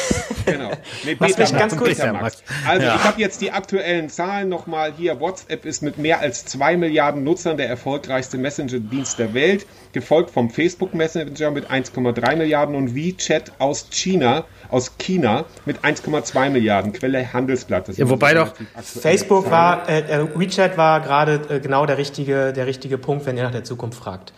Genau. 0.43 0.71
Nee, 1.05 1.15
Was 1.19 1.37
mich 1.37 1.53
ganz 1.53 1.77
kurz- 1.77 1.97
Betamax. 1.99 2.43
Also 2.67 2.83
Ja. 2.85 2.95
ich 2.95 3.03
habe 3.03 3.21
jetzt 3.21 3.41
die 3.41 3.51
aktuellen 3.51 4.09
Zahlen 4.09 4.49
nochmal 4.49 4.91
hier. 4.97 5.19
WhatsApp 5.19 5.65
ist 5.65 5.83
mit 5.83 5.99
mehr 5.99 6.19
als 6.19 6.45
zwei 6.45 6.77
Milliarden 6.77 7.23
Nutzern 7.23 7.57
der 7.57 7.69
erfolgreichste 7.69 8.39
Messenger-Dienst 8.39 9.19
der 9.19 9.35
Welt, 9.35 9.67
gefolgt 9.93 10.31
vom 10.31 10.49
Facebook 10.49 10.93
Messenger 10.93 11.51
mit 11.51 11.69
1,3 11.69 12.35
Milliarden 12.35 12.75
und 12.75 12.95
WeChat 12.95 13.51
aus 13.59 13.89
China, 13.91 14.45
aus 14.69 14.97
China 14.97 15.45
mit 15.65 15.79
1,2 15.79 16.49
Milliarden. 16.49 16.93
Quelle 16.93 17.33
Handelsblatt. 17.33 17.87
Das 17.87 17.97
Ja, 17.97 18.09
wobei 18.09 18.33
doch 18.33 18.53
Facebook 18.75 19.45
Zahlen. 19.47 19.51
war, 19.51 19.89
äh, 19.89 20.21
äh, 20.21 20.27
WeChat 20.35 20.77
war 20.77 21.01
gerade 21.01 21.41
äh, 21.49 21.59
genau 21.59 21.85
der 21.85 21.97
richtige, 21.97 22.53
der 22.53 22.67
richtige 22.67 22.97
Punkt, 22.97 23.25
wenn 23.25 23.37
ihr 23.37 23.43
nach 23.43 23.51
der 23.51 23.63
Zukunft 23.63 23.99
fragt. 23.99 24.33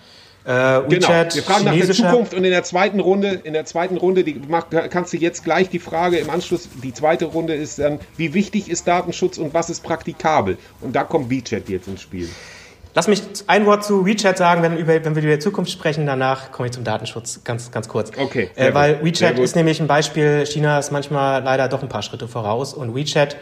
Äh, 0.46 0.82
Genau. 0.90 0.90
WeChat, 0.90 1.36
Wir 1.36 1.44
fragen 1.44 1.66
nach 1.66 1.74
der 1.74 1.92
Zukunft 1.92 2.34
und 2.34 2.44
in 2.44 2.52
der 2.52 2.64
zweiten 2.64 3.00
Runde, 3.00 3.40
in 3.44 3.54
der 3.54 3.66
zweiten 3.66 3.96
Runde, 3.96 4.26
die 4.26 4.42
mach, 4.48 4.70
kannst 4.90 5.14
du 5.14 5.18
jetzt 5.18 5.46
gleich 5.46 5.70
die 5.70 5.80
Frage 5.80 6.18
im 6.18 6.30
Anschluss, 6.30 6.68
die 6.84 6.94
zweite 6.94 7.26
Runde 7.26 7.54
ist 7.56 7.80
dann, 7.80 8.00
wie 8.18 8.34
wichtig 8.34 8.70
ist 8.70 8.86
Datenschutz 8.88 9.38
und 9.38 9.54
was 9.54 9.70
ist 9.70 9.84
praktikabel? 9.84 10.58
Und 10.82 10.96
da 10.98 11.06
kommt 11.06 11.30
WeChat 11.30 11.70
jetzt 11.70 11.88
ins 11.88 12.02
Spiel. 12.02 12.28
Lass 12.96 13.08
mich 13.08 13.24
ein 13.48 13.66
Wort 13.66 13.84
zu 13.84 14.06
WeChat 14.06 14.38
sagen, 14.38 14.62
wenn, 14.62 14.78
über, 14.78 14.94
wenn 15.04 15.16
wir 15.16 15.24
über 15.24 15.34
die 15.34 15.40
Zukunft 15.40 15.72
sprechen. 15.72 16.06
Danach 16.06 16.52
komme 16.52 16.68
ich 16.68 16.74
zum 16.74 16.84
Datenschutz 16.84 17.44
ganz, 17.44 17.72
ganz 17.72 17.88
kurz. 17.88 18.12
Okay, 18.18 18.50
Äh, 18.56 18.74
weil 18.74 18.96
gut, 18.98 19.06
WeChat 19.06 19.40
ist 19.40 19.56
nämlich 19.56 19.80
ein 19.82 19.88
Beispiel. 19.88 20.46
China 20.46 20.78
ist 20.78 20.92
manchmal 20.92 21.42
leider 21.44 21.68
doch 21.70 21.82
ein 21.82 21.90
paar 21.90 22.04
Schritte 22.04 22.28
voraus. 22.28 22.74
Und 22.74 22.96
WeChat 22.96 23.36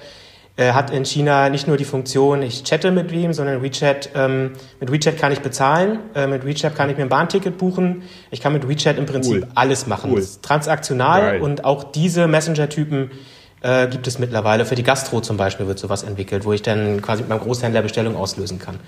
äh, 0.55 0.71
hat 0.71 0.91
in 0.91 1.03
China 1.05 1.49
nicht 1.49 1.67
nur 1.67 1.75
die 1.77 1.85
Funktion, 1.85 2.41
ich 2.43 2.63
chatte 2.63 2.91
mit 2.91 3.11
wem, 3.11 3.33
sondern 3.33 3.61
WeChat, 3.61 4.09
ähm, 4.15 4.51
mit 4.79 4.91
WeChat 4.91 5.17
kann 5.17 5.31
ich 5.33 5.39
bezahlen. 5.39 5.99
Äh, 6.15 6.27
mit 6.27 6.45
WeChat 6.45 6.75
kann 6.75 6.89
ich 6.89 6.95
mir 6.97 7.03
ein 7.03 7.09
Bahnticket 7.09 7.57
buchen. 7.57 8.03
Ich 8.31 8.39
kann 8.41 8.53
mit 8.53 8.67
WeChat 8.69 8.97
im 8.97 9.05
Prinzip 9.05 9.43
Cool. 9.43 9.47
alles 9.55 9.85
machen. 9.87 10.11
Cool. 10.13 10.25
Transaktional 10.41 11.21
Geil. 11.21 11.41
und 11.41 11.65
auch 11.65 11.83
diese 11.83 12.27
Messenger-Typen 12.27 13.11
äh, 13.61 13.87
gibt 13.87 14.07
es 14.07 14.19
mittlerweile. 14.19 14.65
Für 14.65 14.75
die 14.75 14.83
Gastro 14.83 15.21
zum 15.21 15.37
Beispiel 15.37 15.67
wird 15.67 15.79
sowas 15.79 16.03
entwickelt, 16.03 16.45
wo 16.45 16.53
ich 16.53 16.61
dann 16.61 17.01
quasi 17.01 17.21
mit 17.21 17.29
meinem 17.29 17.41
Großhändler 17.41 17.81
Bestellung 17.81 18.15
auslösen 18.15 18.59
kann. 18.59 18.79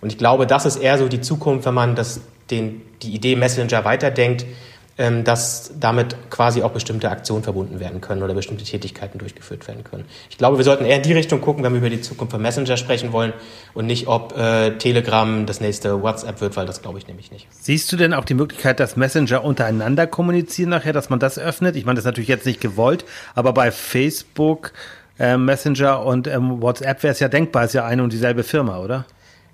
Und 0.00 0.10
ich 0.10 0.18
glaube, 0.18 0.46
das 0.46 0.66
ist 0.66 0.76
eher 0.76 0.98
so 0.98 1.08
die 1.08 1.20
Zukunft, 1.20 1.64
wenn 1.64 1.74
man 1.74 1.94
das, 1.94 2.20
den, 2.50 2.82
die 3.02 3.14
Idee 3.14 3.36
Messenger 3.36 3.84
weiterdenkt, 3.84 4.44
dass 4.96 5.72
damit 5.80 6.16
quasi 6.28 6.62
auch 6.62 6.70
bestimmte 6.70 7.10
Aktionen 7.10 7.42
verbunden 7.42 7.80
werden 7.80 8.00
können 8.02 8.22
oder 8.22 8.34
bestimmte 8.34 8.64
Tätigkeiten 8.64 9.18
durchgeführt 9.18 9.66
werden 9.66 9.84
können. 9.84 10.04
Ich 10.28 10.36
glaube, 10.36 10.58
wir 10.58 10.64
sollten 10.64 10.84
eher 10.84 10.96
in 10.96 11.02
die 11.02 11.14
Richtung 11.14 11.40
gucken, 11.40 11.64
wenn 11.64 11.72
wir 11.72 11.78
über 11.78 11.88
die 11.88 12.02
Zukunft 12.02 12.32
von 12.32 12.42
Messenger 12.42 12.76
sprechen 12.76 13.12
wollen 13.12 13.32
und 13.72 13.86
nicht, 13.86 14.06
ob 14.06 14.36
äh, 14.36 14.76
Telegram 14.76 15.46
das 15.46 15.60
nächste 15.60 16.02
WhatsApp 16.02 16.40
wird, 16.42 16.56
weil 16.56 16.66
das 16.66 16.82
glaube 16.82 16.98
ich 16.98 17.08
nämlich 17.08 17.32
nicht. 17.32 17.46
Siehst 17.50 17.90
du 17.90 17.96
denn 17.96 18.12
auch 18.12 18.26
die 18.26 18.34
Möglichkeit, 18.34 18.80
dass 18.80 18.96
Messenger 18.96 19.44
untereinander 19.44 20.06
kommunizieren 20.06 20.68
nachher, 20.68 20.92
dass 20.92 21.08
man 21.08 21.18
das 21.18 21.38
öffnet? 21.38 21.74
Ich 21.76 21.86
meine, 21.86 21.96
das 21.96 22.02
ist 22.02 22.06
natürlich 22.06 22.28
jetzt 22.28 22.44
nicht 22.44 22.60
gewollt, 22.60 23.06
aber 23.34 23.54
bei 23.54 23.70
Facebook, 23.70 24.72
äh, 25.18 25.38
Messenger 25.38 26.04
und 26.04 26.26
ähm, 26.26 26.60
WhatsApp 26.60 27.02
wäre 27.02 27.12
es 27.12 27.20
ja 27.20 27.28
denkbar, 27.28 27.64
ist 27.64 27.72
ja 27.72 27.86
eine 27.86 28.02
und 28.02 28.12
dieselbe 28.12 28.42
Firma, 28.42 28.78
oder? 28.78 29.06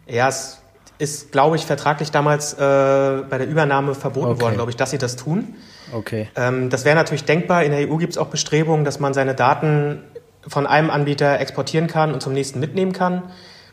Ja, 0.08 0.28
es 0.28 0.60
ist, 0.98 1.30
glaube 1.32 1.56
ich, 1.56 1.64
vertraglich 1.64 2.10
damals 2.10 2.54
äh, 2.54 2.56
bei 2.58 3.38
der 3.38 3.46
Übernahme 3.48 3.94
verboten 3.94 4.32
Okay. 4.32 4.40
worden, 4.42 4.54
glaube 4.54 4.70
ich, 4.70 4.76
dass 4.76 4.90
sie 4.90 4.98
das 4.98 5.16
tun. 5.16 5.54
Okay. 5.92 6.28
Ähm, 6.36 6.70
das 6.70 6.84
wäre 6.84 6.96
natürlich 6.96 7.24
denkbar. 7.24 7.62
In 7.64 7.70
der 7.72 7.88
EU 7.88 7.96
gibt 7.96 8.12
es 8.12 8.18
auch 8.18 8.26
Bestrebungen, 8.28 8.84
dass 8.84 8.98
man 9.00 9.14
seine 9.14 9.34
Daten 9.34 10.02
von 10.46 10.66
einem 10.66 10.90
Anbieter 10.90 11.38
exportieren 11.40 11.86
kann 11.86 12.12
und 12.12 12.20
zum 12.22 12.32
nächsten 12.32 12.58
mitnehmen 12.60 12.92
kann. 12.92 13.22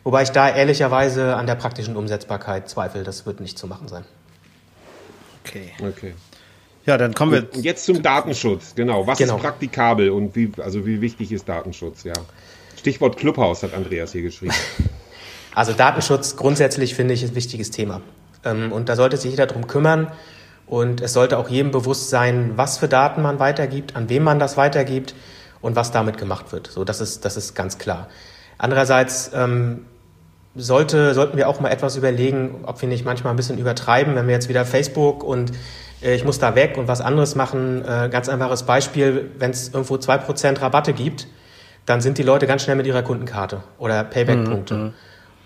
Wobei 0.03 0.21
ich 0.23 0.29
da 0.29 0.49
ehrlicherweise 0.49 1.35
an 1.35 1.47
der 1.47 1.55
praktischen 1.55 1.95
Umsetzbarkeit 1.97 2.69
zweifle. 2.69 3.03
Das 3.03 3.25
wird 3.25 3.39
nicht 3.39 3.57
zu 3.57 3.65
machen 3.65 3.87
sein. 3.87 4.05
Okay. 5.43 5.71
Okay. 5.81 6.13
Ja, 6.85 6.97
dann 6.97 7.15
kommen 7.15 7.31
wir. 7.31 7.47
Und 7.55 7.63
jetzt 7.65 7.85
zum 7.85 8.03
Datenschutz, 8.03 8.75
genau. 8.75 9.07
Was 9.07 9.17
Genau. 9.17 9.37
ist 9.37 9.41
praktikabel 9.41 10.11
und 10.11 10.35
wie, 10.35 10.51
also 10.61 10.85
wie 10.85 11.01
wichtig 11.01 11.31
ist 11.31 11.49
Datenschutz, 11.49 12.03
ja. 12.03 12.13
Stichwort 12.77 13.17
Clubhaus 13.17 13.63
hat 13.63 13.73
Andreas 13.73 14.11
hier 14.11 14.21
geschrieben. 14.21 14.53
Also 15.55 15.73
Datenschutz 15.73 16.35
grundsätzlich 16.35 16.93
finde 16.93 17.13
ich 17.13 17.23
ein 17.23 17.33
wichtiges 17.33 17.71
Thema. 17.71 18.01
Ähm, 18.43 18.71
und 18.71 18.89
da 18.89 18.95
sollte 18.95 19.17
sich 19.17 19.31
jeder 19.31 19.47
drum 19.47 19.65
kümmern. 19.65 20.11
Und 20.67 21.01
es 21.01 21.13
sollte 21.13 21.37
auch 21.37 21.49
jedem 21.49 21.71
bewusst 21.71 22.09
sein, 22.09 22.53
was 22.55 22.77
für 22.77 22.87
Daten 22.87 23.21
man 23.21 23.39
weitergibt, 23.39 23.95
an 23.95 24.09
wem 24.09 24.23
man 24.23 24.39
das 24.39 24.57
weitergibt 24.57 25.15
und 25.61 25.75
was 25.75 25.91
damit 25.91 26.17
gemacht 26.17 26.51
wird. 26.51 26.67
So, 26.67 26.83
das 26.83 27.01
ist, 27.01 27.23
das 27.23 27.37
ist 27.37 27.55
ganz 27.55 27.77
klar. 27.77 28.09
Andererseits 28.57 29.31
ähm, 29.33 29.85
sollte, 30.55 31.13
sollten 31.13 31.37
wir 31.37 31.47
auch 31.49 31.59
mal 31.59 31.69
etwas 31.69 31.95
überlegen, 31.95 32.63
ob 32.65 32.81
wir 32.81 32.89
nicht 32.89 33.05
manchmal 33.05 33.33
ein 33.33 33.35
bisschen 33.35 33.57
übertreiben, 33.57 34.15
wenn 34.15 34.27
wir 34.27 34.33
jetzt 34.33 34.49
wieder 34.49 34.65
Facebook 34.65 35.23
und 35.23 35.51
äh, 36.01 36.15
ich 36.15 36.23
muss 36.23 36.39
da 36.39 36.55
weg 36.55 36.77
und 36.77 36.87
was 36.87 37.01
anderes 37.01 37.35
machen. 37.35 37.83
Äh, 37.85 38.09
ganz 38.09 38.27
einfaches 38.27 38.63
Beispiel, 38.63 39.29
wenn 39.37 39.51
es 39.51 39.69
irgendwo 39.69 39.97
zwei 39.97 40.17
Prozent 40.17 40.61
Rabatte 40.61 40.93
gibt, 40.93 41.27
dann 41.85 42.01
sind 42.01 42.17
die 42.17 42.23
Leute 42.23 42.47
ganz 42.47 42.63
schnell 42.63 42.75
mit 42.75 42.87
ihrer 42.87 43.03
Kundenkarte 43.03 43.61
oder 43.77 44.03
Payback-Punkte. 44.03 44.73
Mhm. 44.73 44.93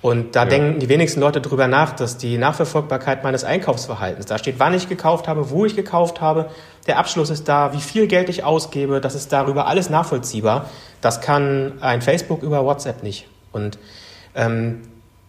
Und 0.01 0.35
da 0.35 0.43
ja. 0.43 0.49
denken 0.49 0.79
die 0.79 0.87
wenigsten 0.87 1.19
Leute 1.19 1.41
drüber 1.41 1.67
nach, 1.67 1.91
dass 1.91 2.17
die 2.17 2.37
Nachverfolgbarkeit 2.37 3.23
meines 3.23 3.43
Einkaufsverhaltens, 3.43 4.25
da 4.25 4.37
steht, 4.37 4.55
wann 4.57 4.73
ich 4.73 4.87
gekauft 4.87 5.27
habe, 5.27 5.49
wo 5.49 5.65
ich 5.65 5.75
gekauft 5.75 6.21
habe, 6.21 6.49
der 6.87 6.97
Abschluss 6.99 7.29
ist 7.29 7.49
da, 7.49 7.73
wie 7.73 7.81
viel 7.81 8.07
Geld 8.07 8.29
ich 8.29 8.43
ausgebe, 8.43 9.01
das 9.01 9.13
ist 9.13 9.33
darüber 9.33 9.67
alles 9.67 9.89
nachvollziehbar. 9.89 10.69
Das 11.01 11.19
kann 11.21 11.73
ein 11.81 12.01
Facebook 12.01 12.43
über 12.43 12.63
WhatsApp 12.63 13.03
nicht. 13.03 13.27
Und 13.51 13.77
ähm, 14.35 14.81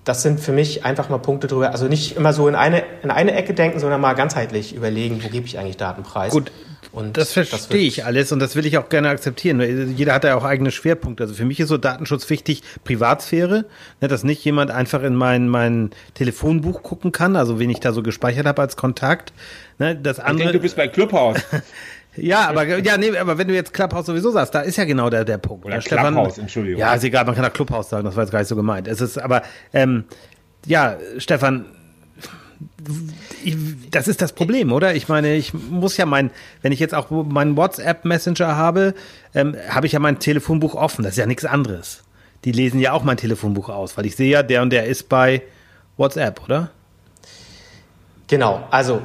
das 0.05 0.23
sind 0.23 0.41
für 0.41 0.53
mich 0.53 0.85
einfach 0.85 1.09
mal 1.09 1.19
Punkte 1.19 1.49
drüber. 1.49 1.73
Also 1.73 1.87
nicht 1.87 2.17
immer 2.17 2.33
so 2.33 2.49
in 2.49 2.55
eine, 2.55 2.83
in 3.03 3.11
eine 3.11 3.35
Ecke 3.35 3.55
denken, 3.55 3.81
sondern 3.81 4.00
mal 4.00 4.15
ganzheitlich 4.15 4.75
überlegen, 4.75 5.23
wo 5.23 5.29
gebe 5.29 5.47
ich 5.47 5.59
eigentlich 5.59 5.77
Datenpreis. 5.77 6.33
Gut, 6.33 6.53
und 6.93 7.17
das 7.17 7.33
verstehe 7.33 7.87
ich 7.87 8.05
alles 8.05 8.33
und 8.33 8.41
das 8.41 8.57
will 8.57 8.67
ich 8.67 8.77
auch 8.79 8.89
gerne 8.89 9.11
akzeptieren. 9.11 9.61
Jeder 9.97 10.15
hat 10.15 10.25
ja 10.25 10.35
auch 10.35 10.45
eigene 10.45 10.71
Schwerpunkte. 10.71 11.23
Also 11.23 11.35
für 11.35 11.45
mich 11.45 11.61
ist 11.61 11.69
so 11.69 11.79
Datenschutz 11.79 12.29
wichtig, 12.31 12.63
Privatsphäre, 12.85 13.67
ne, 14.01 14.09
dass 14.09 14.25
nicht 14.25 14.45
jemand 14.45 14.71
einfach 14.71 15.03
in 15.03 15.15
mein, 15.15 15.49
mein 15.49 15.91
Telefonbuch 16.15 16.83
gucken 16.83 17.13
kann, 17.13 17.37
also 17.37 17.59
wen 17.59 17.71
ich 17.71 17.81
da 17.81 17.93
so 17.93 18.03
gespeichert 18.03 18.47
habe 18.47 18.63
als 18.63 18.77
Kontakt. 18.77 19.33
Ne, 19.79 19.95
das 19.95 20.19
andere, 20.19 20.33
ich 20.33 20.39
denke, 20.39 20.53
du 20.55 20.63
bist 20.63 20.77
bei 20.77 20.89
Clubhouse. 20.89 21.39
Ja, 22.17 22.49
aber 22.49 22.65
ja, 22.67 22.97
nee, 22.99 23.17
aber 23.17 23.39
wenn 23.39 23.47
du 23.47 23.55
jetzt 23.55 23.73
Clubhouse 23.73 24.07
sowieso 24.07 24.33
sagst, 24.33 24.53
da 24.53 24.61
ist 24.61 24.77
ja 24.77 24.85
genau 24.85 25.11
der, 25.11 25.25
der 25.25 25.39
Punkt. 25.39 25.65
Oder 25.65 25.81
Stefan, 25.81 26.13
Clubhouse, 26.13 26.39
Entschuldigung. 26.39 26.81
Ja, 26.81 26.93
ist 26.95 27.05
egal, 27.05 27.25
man 27.25 27.37
kann 27.37 27.45
auch 27.45 27.53
Clubhouse 27.53 27.89
sagen, 27.89 28.05
das 28.05 28.17
war 28.17 28.25
jetzt 28.25 28.33
gar 28.33 28.41
nicht 28.41 28.49
so 28.49 28.57
gemeint. 28.57 28.89
Es 28.89 29.01
ist, 29.01 29.17
aber 29.17 29.43
ähm, 29.73 30.05
ja, 30.67 30.99
Stefan, 31.19 31.67
das 33.90 34.09
ist 34.09 34.21
das 34.23 34.33
Problem, 34.33 34.73
oder? 34.73 34.95
Ich 34.95 35.09
meine, 35.09 35.35
ich 35.35 35.55
muss 35.55 35.97
ja 35.97 36.07
mein, 36.07 36.31
wenn 36.62 36.73
ich 36.73 36.79
jetzt 36.79 36.95
auch 36.95 37.11
meinen 37.11 37.57
WhatsApp-Messenger 37.57 38.57
habe, 38.57 38.95
ähm, 39.35 39.57
habe 39.69 39.87
ich 39.87 39.93
ja 39.93 39.99
mein 39.99 40.19
Telefonbuch 40.19 40.75
offen. 40.75 41.02
Das 41.02 41.12
ist 41.12 41.19
ja 41.19 41.26
nichts 41.26 41.45
anderes. 41.45 42.02
Die 42.45 42.52
lesen 42.52 42.81
ja 42.81 42.93
auch 42.93 43.02
mein 43.02 43.17
Telefonbuch 43.17 43.69
aus, 43.69 43.97
weil 43.97 44.07
ich 44.07 44.17
sehe 44.17 44.31
ja, 44.31 44.43
der 44.43 44.62
und 44.62 44.71
der 44.71 44.87
ist 44.87 45.09
bei 45.09 45.43
WhatsApp, 45.97 46.43
oder? 46.45 46.71
Genau, 48.29 48.67
also 48.71 49.02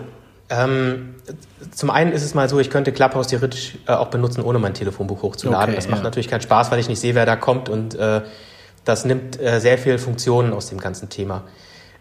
ähm, 0.50 1.16
zum 1.72 1.90
einen 1.90 2.12
ist 2.12 2.24
es 2.24 2.34
mal 2.34 2.48
so, 2.48 2.60
ich 2.60 2.70
könnte 2.70 2.92
Clubhouse 2.92 3.28
theoretisch 3.28 3.78
äh, 3.88 3.94
auch 3.94 4.08
benutzen, 4.08 4.42
ohne 4.42 4.60
mein 4.60 4.74
Telefonbuch 4.74 5.24
hochzuladen. 5.24 5.70
Okay, 5.70 5.76
das 5.76 5.90
macht 5.90 6.00
ja. 6.00 6.04
natürlich 6.04 6.28
keinen 6.28 6.42
Spaß, 6.42 6.72
weil 6.72 6.80
ich 6.80 6.88
nicht 6.88 7.00
sehe, 7.00 7.16
wer 7.16 7.26
da 7.26 7.36
kommt 7.36 7.70
und 7.70 7.96
äh, 7.96 8.22
das 8.84 9.06
nimmt 9.06 9.42
äh, 9.42 9.60
sehr 9.60 9.78
viel 9.78 9.98
Funktionen 9.98 10.54
aus 10.54 10.68
dem 10.68 10.80
ganzen 10.80 11.10
Thema. 11.10 11.44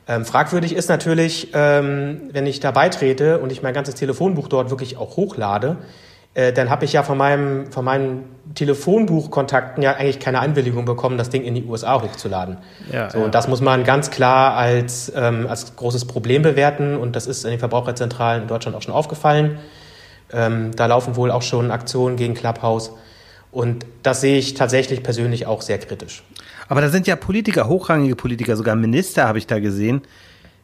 Ähm, 0.07 0.25
fragwürdig 0.25 0.75
ist 0.75 0.89
natürlich, 0.89 1.49
ähm, 1.55 2.23
wenn 2.33 2.47
ich 2.47 2.61
da 2.61 2.71
beitrete 2.71 3.39
und 3.39 3.51
ich 3.51 3.63
mein 3.63 3.73
ganzes 3.73 3.95
Telefonbuch 3.95 4.49
dort 4.49 4.71
wirklich 4.71 4.99
auch 4.99 5.17
hochlade, 5.17 5.79
äh, 6.35 6.53
dann 6.53 6.69
habe 6.69 6.85
ich 6.85 6.93
ja 6.93 7.03
von 7.03 7.17
meinem 7.17 7.73
von 7.73 7.85
meinen 7.85 8.25
Telefonbuchkontakten 8.55 9.83
ja 9.83 9.93
eigentlich 9.93 10.21
keine 10.21 10.41
Einwilligung 10.41 10.85
bekommen, 10.85 11.17
das 11.17 11.31
Ding 11.31 11.43
in 11.43 11.55
die 11.55 11.65
USA 11.65 12.03
hochzuladen. 12.03 12.59
Ja, 12.93 13.09
so, 13.09 13.19
ja. 13.19 13.25
Und 13.25 13.35
das 13.35 13.49
muss 13.49 13.61
man 13.61 13.85
ganz 13.85 14.11
klar 14.11 14.55
als, 14.57 15.13
ähm, 15.17 15.47
als 15.49 15.77
großes 15.77 16.07
Problem 16.07 16.43
bewerten 16.43 16.97
und 16.97 17.17
das 17.17 17.27
ist 17.27 17.45
in 17.45 17.51
den 17.51 17.59
Verbraucherzentralen 17.61 18.43
in 18.43 18.49
Deutschland 18.49 18.77
auch 18.77 18.83
schon 18.83 18.95
aufgefallen. 18.95 19.59
Ähm, 20.33 20.73
da 20.77 20.87
laufen 20.87 21.17
wohl 21.17 21.31
auch 21.31 21.43
schon 21.43 21.71
Aktionen 21.71 22.17
gegen 22.17 22.35
Clubhouse 22.35 22.93
und 23.53 23.87
das 24.03 24.21
sehe 24.21 24.37
ich 24.37 24.55
tatsächlich 24.55 25.03
persönlich 25.03 25.47
auch 25.47 25.63
sehr 25.63 25.79
kritisch. 25.79 26.25
Aber 26.69 26.81
da 26.81 26.89
sind 26.89 27.07
ja 27.07 27.17
Politiker, 27.17 27.69
hochrangige 27.69 28.17
Politiker, 28.17 28.57
sogar 28.57 28.77
Minister 28.77 29.27
habe 29.29 29.39
ich 29.39 29.47
da 29.47 29.59
gesehen. 29.59 30.03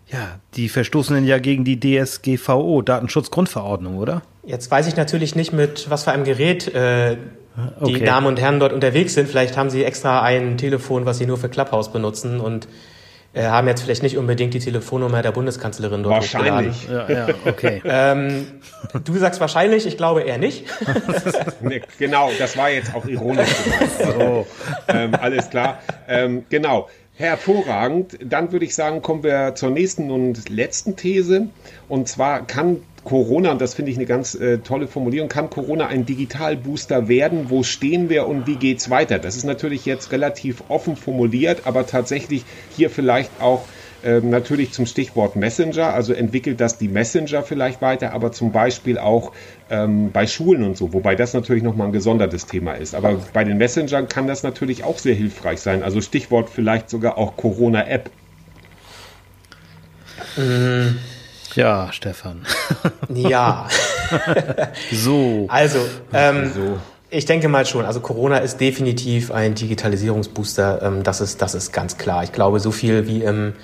Ja, 0.09 0.41
die 0.55 0.69
verstoßen 0.69 1.25
ja 1.25 1.39
gegen 1.39 1.65
die 1.65 1.79
DSGVO, 1.79 2.83
Datenschutzgrundverordnung, 2.83 3.99
oder? 3.99 4.23
Jetzt 4.45 4.71
weiß 4.71 4.89
ich 4.89 4.97
natürlich 4.97 5.37
nicht, 5.37 5.53
mit 5.53 5.89
was 5.89 6.05
für 6.05 6.11
einem 6.11 6.25
Gerät 6.25 6.67
äh, 6.75 7.17
die 7.81 7.97
okay. 7.97 8.05
Damen 8.05 8.27
und 8.27 8.41
Herren 8.41 8.59
dort 8.59 8.73
unterwegs 8.73 9.15
sind. 9.15 9.29
Vielleicht 9.29 9.57
haben 9.57 9.71
sie 9.71 9.85
extra 9.85 10.23
ein 10.23 10.57
Telefon, 10.57 11.05
was 11.05 11.19
sie 11.19 11.27
nur 11.27 11.37
für 11.37 11.49
Clubhouse 11.49 11.93
benutzen 11.93 12.41
und 12.41 12.69
haben 13.37 13.69
jetzt 13.69 13.83
vielleicht 13.83 14.03
nicht 14.03 14.19
unbedingt 14.19 14.55
die 14.55 14.59
Telefonnummer 14.59 15.23
der 15.23 15.31
Bundeskanzlerin 15.31 16.03
dort 16.03 16.17
Wahrscheinlich. 16.17 16.89
Ja, 16.89 17.09
ja, 17.09 17.29
okay. 17.47 17.81
ähm, 17.85 18.47
du 19.05 19.17
sagst 19.19 19.41
wahrscheinlich, 19.41 19.87
ich 19.87 19.97
glaube 19.97 20.23
eher 20.23 20.39
nicht. 20.39 20.67
nee, 21.61 21.81
genau, 21.99 22.31
das 22.39 22.57
war 22.57 22.71
jetzt 22.71 22.95
auch 22.95 23.07
ironisch. 23.07 23.51
so. 23.99 24.47
ähm, 24.89 25.15
alles 25.15 25.49
klar. 25.51 25.79
Ähm, 26.09 26.45
genau. 26.49 26.89
Hervorragend. 27.15 28.19
Dann 28.25 28.51
würde 28.51 28.65
ich 28.65 28.75
sagen, 28.75 29.03
kommen 29.03 29.23
wir 29.23 29.55
zur 29.55 29.71
nächsten 29.71 30.11
und 30.11 30.49
letzten 30.49 30.97
These. 30.97 31.49
Und 31.89 32.09
zwar 32.09 32.47
kann 32.47 32.83
Corona, 33.05 33.53
und 33.53 33.61
das 33.61 33.75
finde 33.75 33.91
ich 33.91 33.97
eine 33.97 34.07
ganz 34.07 34.35
äh, 34.35 34.59
tolle 34.59 34.87
Formulierung, 34.87 35.29
kann 35.29 35.51
Corona 35.51 35.87
ein 35.87 36.05
Digitalbooster 36.07 37.09
werden? 37.09 37.47
Wo 37.49 37.63
stehen 37.63 38.09
wir 38.09 38.27
und 38.27 38.47
wie 38.47 38.57
geht 38.57 38.79
es 38.79 38.91
weiter? 38.91 39.19
Das 39.19 39.37
ist 39.37 39.45
natürlich 39.45 39.87
jetzt 39.87 40.13
relativ 40.13 40.63
offen 40.69 40.97
formuliert, 40.97 41.63
aber 41.65 41.87
tatsächlich 41.87 42.45
hier 42.77 42.91
vielleicht 42.91 43.31
auch 43.41 43.65
ähm, 44.03 44.31
natürlich 44.31 44.73
zum 44.73 44.87
Stichwort 44.87 45.37
Messenger, 45.37 45.93
also 45.93 46.13
entwickelt 46.13 46.61
das 46.61 46.79
die 46.79 46.89
Messenger 46.89 47.43
vielleicht 47.43 47.83
weiter, 47.83 48.13
aber 48.13 48.33
zum 48.33 48.53
Beispiel 48.53 48.99
auch 48.99 49.33
ähm, 49.69 50.11
bei 50.11 50.27
Schulen 50.27 50.63
und 50.63 50.77
so, 50.77 50.93
wobei 50.93 51.15
das 51.17 51.35
natürlich 51.35 51.63
nochmal 51.63 51.89
ein 51.89 51.93
gesondertes 51.93 52.47
Thema 52.47 52.75
ist. 52.75 52.95
Aber 52.95 53.21
bei 53.33 53.45
den 53.45 53.59
Messengern 53.59 54.09
kann 54.09 54.27
das 54.27 54.43
natürlich 54.43 54.85
auch 54.85 54.99
sehr 54.99 55.15
hilfreich 55.15 55.61
sein. 55.61 55.83
Also 55.83 56.01
Stichwort 56.01 56.49
vielleicht 56.49 56.89
sogar 56.89 57.19
auch 57.19 57.37
Corona-App. 57.37 58.11
Mhm. 60.37 60.99
Ja, 61.55 61.93
Stefan. 61.93 62.47
ja. 63.09 63.69
so. 64.93 65.47
Also, 65.49 65.79
ähm, 66.13 66.53
so. 66.55 66.79
Ich 67.11 67.25
denke 67.25 67.49
mal 67.49 67.67
schon. 67.67 67.85
Also 67.85 68.01
Corona 68.01 68.39
ist 68.39 68.61
definitiv 68.61 69.33
ein 69.33 69.55
Digitalisierungsbooster. 69.55 70.83
Ähm, 70.83 71.03
das 71.03 71.21
ist, 71.21 71.43
das 71.43 71.55
ist 71.55 71.73
ganz 71.73 71.99
klar. 71.99 72.23
Ich 72.23 72.33
glaube, 72.33 72.61
so 72.61 72.71
viel 72.71 73.07
wie 73.07 73.23
im 73.23 73.55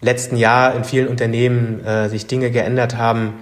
letzten 0.00 0.36
Jahr 0.36 0.74
in 0.74 0.84
vielen 0.84 1.08
Unternehmen 1.08 1.84
äh, 1.84 2.08
sich 2.08 2.26
Dinge 2.26 2.50
geändert 2.50 2.96
haben, 2.96 3.34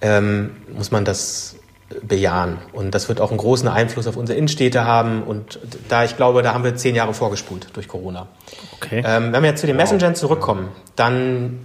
ähm, 0.00 0.56
muss 0.74 0.90
man 0.90 1.04
das 1.04 1.56
bejahen. 2.02 2.58
Und 2.72 2.94
das 2.94 3.08
wird 3.08 3.20
auch 3.20 3.30
einen 3.30 3.38
großen 3.38 3.68
Einfluss 3.68 4.06
auf 4.06 4.16
unsere 4.16 4.38
Innenstädte 4.38 4.84
haben. 4.84 5.22
Und 5.22 5.60
da, 5.88 6.04
ich 6.04 6.16
glaube, 6.16 6.42
da 6.42 6.54
haben 6.54 6.64
wir 6.64 6.74
zehn 6.74 6.94
Jahre 6.94 7.14
vorgespult 7.14 7.68
durch 7.74 7.88
Corona. 7.88 8.28
Okay. 8.76 9.02
Ähm, 9.06 9.32
wenn 9.32 9.42
wir 9.42 9.50
jetzt 9.50 9.60
zu 9.60 9.66
den 9.66 9.76
Messengern 9.76 10.14
zurückkommen, 10.14 10.68
dann 10.96 11.60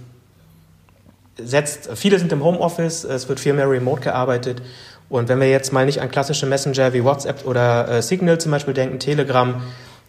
setzt, 1.44 1.90
viele 1.94 2.18
sind 2.18 2.32
im 2.32 2.44
Homeoffice, 2.44 3.04
es 3.04 3.28
wird 3.28 3.40
viel 3.40 3.52
mehr 3.52 3.68
remote 3.68 4.00
gearbeitet. 4.00 4.62
Und 5.08 5.28
wenn 5.28 5.40
wir 5.40 5.50
jetzt 5.50 5.72
mal 5.72 5.84
nicht 5.86 6.00
an 6.00 6.10
klassische 6.10 6.46
Messenger 6.46 6.92
wie 6.92 7.04
WhatsApp 7.04 7.44
oder 7.44 7.88
äh, 7.88 8.02
Signal 8.02 8.38
zum 8.38 8.52
Beispiel 8.52 8.74
denken, 8.74 9.00
Telegram, 9.00 9.62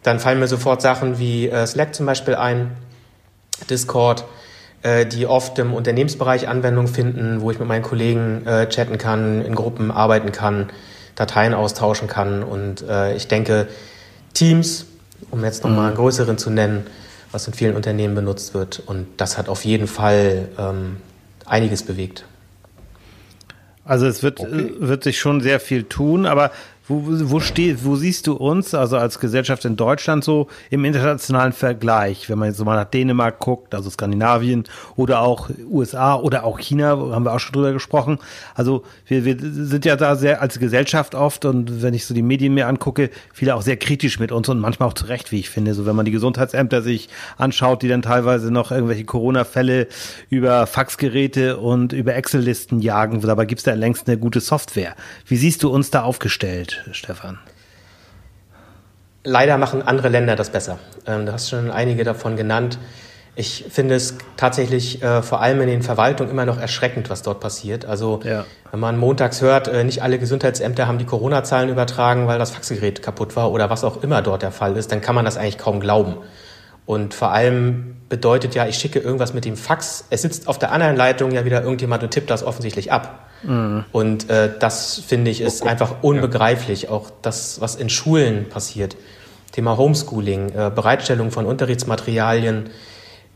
dann 0.04 0.20
fallen 0.20 0.40
mir 0.40 0.48
sofort 0.48 0.82
Sachen 0.82 1.20
wie 1.20 1.50
äh, 1.50 1.66
Slack 1.66 1.96
zum 1.96 2.06
Beispiel 2.06 2.36
ein, 2.36 2.72
Discord, 3.70 4.26
äh, 4.84 5.06
die 5.06 5.28
oft 5.28 5.58
im 5.60 5.74
Unternehmensbereich 5.74 6.48
Anwendung 6.48 6.88
finden, 6.88 7.42
wo 7.42 7.52
ich 7.52 7.60
mit 7.60 7.68
meinen 7.68 7.84
Kollegen 7.84 8.46
äh, 8.46 8.68
chatten 8.70 8.98
kann, 8.98 9.44
in 9.44 9.56
Gruppen 9.56 9.92
arbeiten 9.92 10.32
kann, 10.32 10.70
Dateien 11.16 11.54
austauschen 11.54 12.08
kann. 12.08 12.44
Und 12.44 12.82
äh, 12.88 13.16
ich 13.16 13.28
denke, 13.28 13.68
Teams, 14.34 14.86
um 15.30 15.44
jetzt 15.44 15.64
nochmal 15.64 15.88
einen 15.88 15.94
mhm. 15.94 16.00
größeren 16.00 16.38
zu 16.38 16.50
nennen, 16.50 16.88
was 17.32 17.48
in 17.48 17.54
vielen 17.54 17.76
Unternehmen 17.76 18.16
benutzt 18.16 18.54
wird. 18.54 18.82
Und 18.86 19.08
das 19.18 19.38
hat 19.38 19.50
auf 19.50 19.66
jeden 19.66 19.88
Fall 19.88 20.50
ähm, 20.58 20.98
einiges 21.52 21.84
bewegt. 21.84 22.26
Also 23.84 24.08
es 24.08 24.24
wird, 24.24 24.40
okay. 24.40 24.72
wird 24.78 25.04
sich 25.04 25.20
schon 25.20 25.42
sehr 25.42 25.60
viel 25.60 25.84
tun, 25.84 26.26
aber 26.26 26.52
wo, 26.92 27.30
wo, 27.32 27.40
steht, 27.40 27.86
wo 27.86 27.96
siehst 27.96 28.28
du 28.28 28.34
uns, 28.34 28.74
also 28.74 28.98
als 28.98 29.20
Gesellschaft 29.20 29.64
in 29.64 29.78
Deutschland 29.78 30.24
so 30.24 30.48
im 30.70 30.84
internationalen 30.84 31.54
Vergleich, 31.54 32.30
wenn 32.30 32.38
man 32.38 32.50
jetzt 32.50 32.64
mal 32.64 32.76
nach 32.76 32.90
Dänemark 32.90 33.40
guckt, 33.40 33.74
also 33.74 33.90
Skandinavien 33.90 34.66
oder 34.98 35.22
auch 35.22 35.50
USA 35.70 36.16
oder 36.16 36.44
auch 36.44 36.60
China, 36.60 36.90
haben 36.90 37.24
wir 37.24 37.34
auch 37.34 37.40
schon 37.40 37.54
drüber 37.54 37.72
gesprochen. 37.72 38.20
Also 38.56 38.84
wir, 39.08 39.24
wir 39.24 39.38
sind 39.40 39.86
ja 39.86 39.96
da 39.96 40.16
sehr 40.16 40.42
als 40.42 40.60
Gesellschaft 40.60 41.16
oft 41.16 41.46
und 41.46 41.82
wenn 41.82 41.94
ich 41.94 42.06
so 42.06 42.14
die 42.14 42.22
Medien 42.22 42.54
mir 42.54 42.68
angucke, 42.68 43.10
viele 43.34 43.56
auch 43.56 43.62
sehr 43.62 43.78
kritisch 43.78 44.20
mit 44.20 44.32
uns 44.32 44.50
und 44.50 44.60
manchmal 44.60 44.90
auch 44.90 44.94
zu 44.94 45.06
Recht, 45.06 45.32
wie 45.32 45.40
ich 45.40 45.50
finde. 45.50 45.74
So 45.74 45.86
wenn 45.86 45.96
man 45.96 46.06
die 46.06 46.12
Gesundheitsämter 46.12 46.82
sich 46.82 47.08
anschaut, 47.38 47.82
die 47.82 47.88
dann 47.88 48.02
teilweise 48.02 48.52
noch 48.52 48.72
irgendwelche 48.72 49.06
Corona-Fälle 49.06 49.88
über 50.30 50.68
Faxgeräte 50.68 51.58
und 51.58 51.94
über 51.94 52.16
Excel-Listen 52.16 52.82
jagen, 52.82 53.22
dabei 53.22 53.46
gibt 53.46 53.60
es 53.60 53.66
da 53.66 53.74
längst 53.74 54.08
eine 54.08 54.18
gute 54.18 54.42
Software. 54.42 54.96
Wie 55.26 55.38
siehst 55.38 55.64
du 55.64 55.70
uns 55.70 55.92
da 55.92 56.04
aufgestellt? 56.04 56.81
Stefan? 56.94 57.40
Leider 59.24 59.58
machen 59.58 59.82
andere 59.84 60.10
Länder 60.10 60.36
das 60.36 60.50
besser. 60.50 60.80
Ähm, 61.06 61.26
du 61.26 61.34
hast 61.34 61.50
schon 61.50 61.70
einige 61.70 62.04
davon 62.04 62.36
genannt. 62.36 62.80
Ich 63.36 63.66
finde 63.70 63.96
es 63.96 64.18
tatsächlich 64.36 65.02
äh, 65.04 65.22
vor 65.22 65.42
allem 65.42 65.62
in 65.62 65.68
den 65.68 65.84
Verwaltungen 65.84 66.32
immer 66.32 66.46
noch 66.46 66.60
erschreckend, 66.60 67.10
was 67.10 67.22
dort 67.22 67.40
passiert. 67.40 67.86
Also 67.86 68.20
Ja. 68.24 68.46
wenn 68.72 68.80
man 68.80 68.98
montags 68.98 69.42
hört, 69.42 69.68
äh, 69.68 69.84
nicht 69.84 70.02
alle 70.02 70.20
Gesundheitsämter 70.20 70.88
haben 70.88 70.98
die 70.98 71.06
Corona-Zahlen 71.06 71.70
übertragen, 71.70 72.28
weil 72.28 72.40
das 72.40 72.52
Faxgerät 72.52 73.02
kaputt 73.02 73.36
war 73.36 73.52
oder 73.52 73.70
was 73.70 73.84
auch 73.84 74.04
immer 74.04 74.22
dort 74.22 74.42
der 74.42 74.52
Fall 74.52 74.76
ist, 74.76 74.92
dann 74.92 75.02
kann 75.02 75.16
man 75.16 75.24
das 75.24 75.38
eigentlich 75.38 75.58
kaum 75.60 75.80
glauben. 75.80 76.18
Und 76.86 77.14
vor 77.14 77.32
allem 77.32 77.96
bedeutet 78.10 78.56
ja, 78.56 78.66
ich 78.68 78.76
schicke 78.76 79.00
irgendwas 79.00 79.34
mit 79.34 79.46
dem 79.46 79.56
Fax. 79.56 80.04
Es 80.10 80.24
sitzt 80.24 80.48
auf 80.50 80.60
der 80.60 80.72
anderen 80.74 80.98
Leitung 80.98 81.32
ja 81.32 81.46
wieder 81.46 81.62
irgendjemand 81.62 82.04
und 82.04 82.10
tippt 82.12 82.30
das 82.30 82.44
offensichtlich 82.44 82.92
ab. 82.92 83.28
Und 83.92 84.30
äh, 84.30 84.52
das 84.60 85.02
finde 85.06 85.32
ich 85.32 85.42
ist 85.42 85.66
einfach 85.66 86.04
unbegreiflich. 86.04 86.90
Auch 86.90 87.12
das, 87.22 87.60
was 87.62 87.76
in 87.76 87.90
Schulen 87.90 88.50
passiert. 88.50 88.96
Thema 89.52 89.78
Homeschooling, 89.78 90.50
äh, 90.50 90.72
Bereitstellung 90.74 91.32
von 91.32 91.46
Unterrichtsmaterialien. 91.46 92.70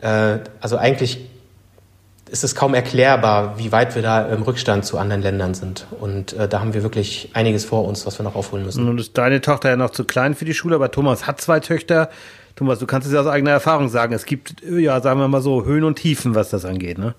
Äh, 0.02 0.40
also 0.62 0.78
eigentlich 0.78 1.28
ist 2.30 2.44
es 2.44 2.56
kaum 2.56 2.74
erklärbar, 2.74 3.58
wie 3.58 3.72
weit 3.72 3.96
wir 3.96 4.02
da 4.02 4.26
im 4.26 4.42
Rückstand 4.42 4.86
zu 4.86 4.98
anderen 4.98 5.22
Ländern 5.22 5.54
sind. 5.54 5.86
Und 6.00 6.34
äh, 6.34 6.48
da 6.48 6.60
haben 6.60 6.74
wir 6.74 6.84
wirklich 6.84 7.30
einiges 7.34 7.66
vor 7.66 7.86
uns, 7.86 8.06
was 8.06 8.20
wir 8.20 8.24
noch 8.24 8.36
aufholen 8.36 8.66
müssen. 8.66 8.86
Nun 8.86 8.98
ist 8.98 9.18
deine 9.18 9.42
Tochter 9.42 9.70
ja 9.70 9.76
noch 9.76 9.92
zu 9.92 10.06
klein 10.06 10.34
für 10.34 10.46
die 10.46 10.54
Schule, 10.54 10.76
aber 10.76 10.92
Thomas 10.92 11.28
hat 11.28 11.40
zwei 11.40 11.60
Töchter. 11.60 12.10
Thomas, 12.56 12.80
du 12.80 12.88
kannst 12.88 13.08
es 13.08 13.14
ja 13.14 13.22
aus 13.22 13.28
eigener 13.28 13.52
Erfahrung 13.52 13.90
sagen. 13.90 14.14
Es 14.14 14.26
gibt, 14.26 14.64
ja, 14.64 15.02
sagen 15.02 15.20
wir 15.20 15.28
mal 15.28 15.42
so, 15.42 15.66
Höhen 15.66 15.84
und 15.84 15.96
Tiefen, 15.96 16.36
was 16.36 16.50
das 16.50 16.66
angeht, 16.66 16.98
ne? 16.98 17.14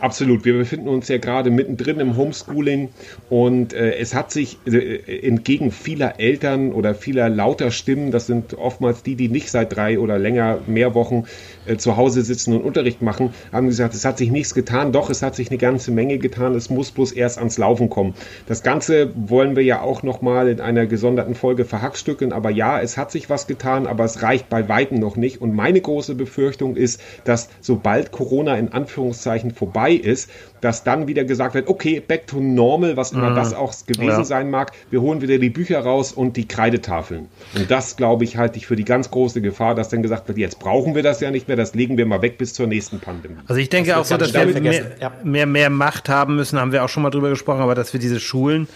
Absolut. 0.00 0.44
Wir 0.44 0.52
befinden 0.52 0.86
uns 0.88 1.08
ja 1.08 1.18
gerade 1.18 1.50
mittendrin 1.50 1.98
im 1.98 2.16
Homeschooling 2.16 2.90
und 3.30 3.72
äh, 3.72 3.96
es 3.96 4.14
hat 4.14 4.30
sich 4.30 4.58
äh, 4.64 5.26
entgegen 5.26 5.72
vieler 5.72 6.20
Eltern 6.20 6.72
oder 6.72 6.94
vieler 6.94 7.28
lauter 7.28 7.72
Stimmen, 7.72 8.12
das 8.12 8.28
sind 8.28 8.54
oftmals 8.54 9.02
die, 9.02 9.16
die 9.16 9.28
nicht 9.28 9.50
seit 9.50 9.74
drei 9.74 9.98
oder 9.98 10.16
länger, 10.16 10.60
mehr 10.68 10.94
Wochen 10.94 11.24
äh, 11.66 11.78
zu 11.78 11.96
Hause 11.96 12.22
sitzen 12.22 12.54
und 12.54 12.62
Unterricht 12.62 13.02
machen, 13.02 13.34
haben 13.52 13.66
gesagt, 13.66 13.92
es 13.94 14.04
hat 14.04 14.18
sich 14.18 14.30
nichts 14.30 14.54
getan. 14.54 14.92
Doch, 14.92 15.10
es 15.10 15.22
hat 15.22 15.34
sich 15.34 15.50
eine 15.50 15.58
ganze 15.58 15.90
Menge 15.90 16.18
getan. 16.18 16.54
Es 16.54 16.70
muss 16.70 16.92
bloß 16.92 17.10
erst 17.12 17.38
ans 17.38 17.58
Laufen 17.58 17.90
kommen. 17.90 18.14
Das 18.46 18.62
Ganze 18.62 19.10
wollen 19.16 19.56
wir 19.56 19.64
ja 19.64 19.80
auch 19.80 20.04
nochmal 20.04 20.48
in 20.48 20.60
einer 20.60 20.86
gesonderten 20.86 21.34
Folge 21.34 21.64
verhackstücken. 21.64 22.32
Aber 22.32 22.50
ja, 22.50 22.80
es 22.80 22.96
hat 22.96 23.10
sich 23.10 23.28
was 23.30 23.48
getan, 23.48 23.88
aber 23.88 24.04
es 24.04 24.22
reicht 24.22 24.48
bei 24.48 24.68
Weitem 24.68 25.00
noch 25.00 25.16
nicht. 25.16 25.40
Und 25.40 25.54
meine 25.54 25.80
große 25.80 26.14
Befürchtung 26.14 26.76
ist, 26.76 27.00
dass 27.24 27.48
sobald 27.60 28.12
Corona 28.12 28.56
in 28.56 28.72
Anführungszeichen 28.72 29.50
vorbei 29.50 29.87
ist, 29.94 30.30
dass 30.60 30.84
dann 30.84 31.06
wieder 31.06 31.24
gesagt 31.24 31.54
wird, 31.54 31.68
okay, 31.68 32.00
back 32.00 32.26
to 32.26 32.40
normal, 32.40 32.96
was 32.96 33.12
immer 33.12 33.34
das 33.34 33.54
auch 33.54 33.72
gewesen 33.86 34.08
Ja. 34.08 34.24
sein 34.24 34.50
mag. 34.50 34.72
Wir 34.90 35.00
holen 35.00 35.20
wieder 35.20 35.38
die 35.38 35.50
Bücher 35.50 35.80
raus 35.80 36.12
und 36.12 36.36
die 36.36 36.48
Kreidetafeln. 36.48 37.28
Und 37.56 37.70
das, 37.70 37.96
glaube 37.96 38.24
ich, 38.24 38.36
halte 38.36 38.58
ich 38.58 38.66
für 38.66 38.76
die 38.76 38.84
ganz 38.84 39.10
große 39.10 39.40
Gefahr, 39.40 39.74
dass 39.74 39.88
dann 39.88 40.02
gesagt 40.02 40.28
wird, 40.28 40.38
jetzt 40.38 40.58
brauchen 40.58 40.94
wir 40.94 41.02
das 41.02 41.20
ja 41.20 41.30
nicht 41.30 41.48
mehr, 41.48 41.56
das 41.56 41.74
legen 41.74 41.96
wir 41.96 42.06
mal 42.06 42.22
weg 42.22 42.38
bis 42.38 42.54
zur 42.54 42.66
nächsten 42.66 42.98
Pandemie. 43.00 43.36
Also 43.46 43.60
ich 43.60 43.68
denke 43.68 43.90
Das 43.90 43.98
auch 43.98 44.04
so, 44.04 44.16
dass 44.16 44.34
wir 44.34 44.46
mehr, 44.60 45.12
mehr, 45.24 45.46
mehr 45.46 45.70
Macht 45.70 46.08
haben 46.08 46.36
müssen, 46.36 46.58
haben 46.58 46.72
wir 46.72 46.84
auch 46.84 46.88
schon 46.88 47.02
mal 47.02 47.10
drüber 47.10 47.30
gesprochen, 47.30 47.60
aber 47.60 47.74
dass 47.74 47.92
wir 47.92 48.00
diese 48.00 48.18
Schulen, 48.20 48.68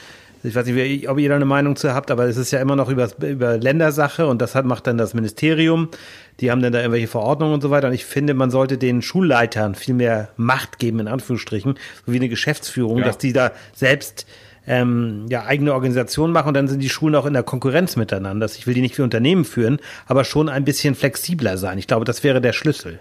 ich 0.45 0.55
weiß 0.55 0.67
nicht, 0.67 1.09
ob 1.09 1.19
ihr 1.19 1.29
da 1.29 1.37
eine 1.37 1.45
Meinung 1.45 1.77
zu 1.77 1.95
habt, 1.95 2.11
aber 2.11 2.25
es 2.25 2.37
ist 2.37 2.51
ja 2.51 2.61
immer 2.61 2.77
noch 2.77 2.89
über, 2.89 3.09
über 3.23 3.59
Ländersache 3.59 4.27
und 4.27 4.43
das 4.43 4.55
hat, 4.55 4.65
macht 4.65 4.87
dann 4.87 4.99
das 4.99 5.15
Ministerium. 5.15 5.89
Die 6.41 6.51
haben 6.51 6.63
dann 6.63 6.73
da 6.73 6.81
irgendwelche 6.81 7.07
Verordnungen 7.09 7.55
und 7.55 7.61
so 7.61 7.71
weiter. 7.71 7.89
Und 7.89 7.95
ich 7.95 8.05
finde, 8.05 8.35
man 8.35 8.51
sollte 8.51 8.79
den 8.79 9.03
Schulleitern 9.03 9.75
viel 9.75 9.95
mehr 9.95 10.31
Macht 10.37 10.79
geben, 10.79 10.99
in 11.01 11.09
Anführungsstrichen, 11.09 11.75
so 12.07 12.13
wie 12.13 12.17
eine 12.17 12.29
Geschäftsführung, 12.29 12.99
Ja. 12.99 13.05
dass 13.05 13.19
die 13.19 13.33
da 13.33 13.53
selbst 13.75 14.27
ähm, 14.67 15.27
ja, 15.29 15.45
eigene 15.45 15.75
Organisationen 15.75 16.33
machen 16.33 16.49
und 16.49 16.55
dann 16.55 16.69
sind 16.69 16.81
die 16.81 16.89
Schulen 16.89 17.15
auch 17.17 17.27
in 17.27 17.33
der 17.33 17.43
Konkurrenz 17.43 17.97
miteinander. 17.97 18.47
Ich 18.47 18.67
will 18.67 18.75
die 18.75 18.81
nicht 18.81 18.97
wie 18.99 19.03
Unternehmen 19.03 19.45
führen, 19.45 19.79
aber 20.07 20.25
schon 20.25 20.49
ein 20.49 20.65
bisschen 20.65 20.95
flexibler 20.95 21.59
sein. 21.59 21.79
Ich 21.79 21.87
glaube, 21.89 22.05
das 22.05 22.23
wäre 22.23 22.41
der 22.41 22.53
Schlüssel. 22.53 23.01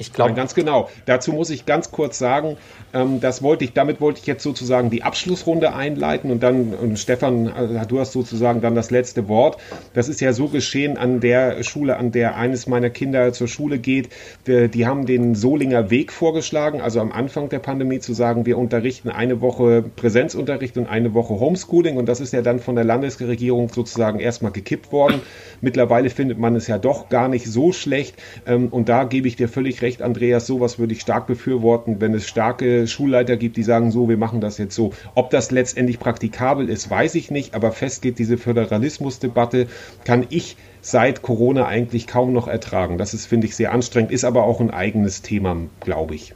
Ich 0.00 0.14
glaube, 0.14 0.32
ganz 0.32 0.54
genau. 0.54 0.88
Dazu 1.04 1.32
muss 1.32 1.50
ich 1.50 1.66
ganz 1.66 1.90
kurz 1.90 2.18
sagen, 2.18 2.56
ähm, 2.94 3.20
das 3.20 3.42
wollte 3.42 3.64
ich, 3.64 3.74
damit 3.74 4.00
wollte 4.00 4.20
ich 4.20 4.26
jetzt 4.26 4.42
sozusagen 4.42 4.88
die 4.88 5.02
Abschlussrunde 5.02 5.74
einleiten 5.74 6.30
und 6.30 6.42
dann, 6.42 6.72
und 6.72 6.98
Stefan, 6.98 7.48
äh, 7.48 7.86
du 7.86 8.00
hast 8.00 8.12
sozusagen 8.12 8.62
dann 8.62 8.74
das 8.74 8.90
letzte 8.90 9.28
Wort. 9.28 9.58
Das 9.92 10.08
ist 10.08 10.22
ja 10.22 10.32
so 10.32 10.48
geschehen 10.48 10.96
an 10.96 11.20
der 11.20 11.62
Schule, 11.64 11.98
an 11.98 12.12
der 12.12 12.36
eines 12.36 12.66
meiner 12.66 12.88
Kinder 12.88 13.34
zur 13.34 13.46
Schule 13.46 13.78
geht. 13.78 14.08
Die, 14.46 14.68
die 14.68 14.86
haben 14.86 15.04
den 15.04 15.34
Solinger 15.34 15.90
Weg 15.90 16.12
vorgeschlagen, 16.12 16.80
also 16.80 16.98
am 17.00 17.12
Anfang 17.12 17.50
der 17.50 17.58
Pandemie 17.58 17.98
zu 17.98 18.14
sagen, 18.14 18.46
wir 18.46 18.56
unterrichten 18.56 19.10
eine 19.10 19.42
Woche 19.42 19.84
Präsenzunterricht 19.96 20.78
und 20.78 20.86
eine 20.86 21.12
Woche 21.12 21.38
Homeschooling 21.38 21.98
und 21.98 22.06
das 22.06 22.20
ist 22.20 22.32
ja 22.32 22.40
dann 22.40 22.58
von 22.58 22.74
der 22.74 22.84
Landesregierung 22.84 23.68
sozusagen 23.68 24.18
erstmal 24.18 24.52
gekippt 24.52 24.92
worden. 24.92 25.20
Mittlerweile 25.60 26.08
findet 26.08 26.38
man 26.38 26.56
es 26.56 26.68
ja 26.68 26.78
doch 26.78 27.10
gar 27.10 27.28
nicht 27.28 27.46
so 27.46 27.72
schlecht 27.72 28.14
ähm, 28.46 28.68
und 28.68 28.88
da 28.88 29.04
gebe 29.04 29.28
ich 29.28 29.36
dir 29.36 29.48
völlig 29.48 29.82
recht, 29.82 29.89
Andreas, 29.98 30.46
sowas 30.46 30.78
würde 30.78 30.94
ich 30.94 31.00
stark 31.00 31.26
befürworten, 31.26 32.00
wenn 32.00 32.14
es 32.14 32.26
starke 32.26 32.86
Schulleiter 32.86 33.36
gibt, 33.36 33.56
die 33.56 33.62
sagen, 33.62 33.90
so, 33.90 34.08
wir 34.08 34.16
machen 34.16 34.40
das 34.40 34.58
jetzt 34.58 34.74
so. 34.74 34.92
Ob 35.14 35.30
das 35.30 35.50
letztendlich 35.50 35.98
praktikabel 35.98 36.68
ist, 36.68 36.88
weiß 36.88 37.16
ich 37.16 37.30
nicht, 37.30 37.54
aber 37.54 37.72
fest 37.72 38.02
geht 38.02 38.18
diese 38.18 38.38
Föderalismusdebatte, 38.38 39.66
kann 40.04 40.26
ich 40.30 40.56
seit 40.80 41.22
Corona 41.22 41.66
eigentlich 41.66 42.06
kaum 42.06 42.32
noch 42.32 42.48
ertragen. 42.48 42.96
Das 42.96 43.12
ist, 43.12 43.26
finde 43.26 43.46
ich, 43.46 43.56
sehr 43.56 43.72
anstrengend, 43.72 44.12
ist 44.12 44.24
aber 44.24 44.44
auch 44.44 44.60
ein 44.60 44.70
eigenes 44.70 45.22
Thema, 45.22 45.56
glaube 45.80 46.14
ich. 46.14 46.34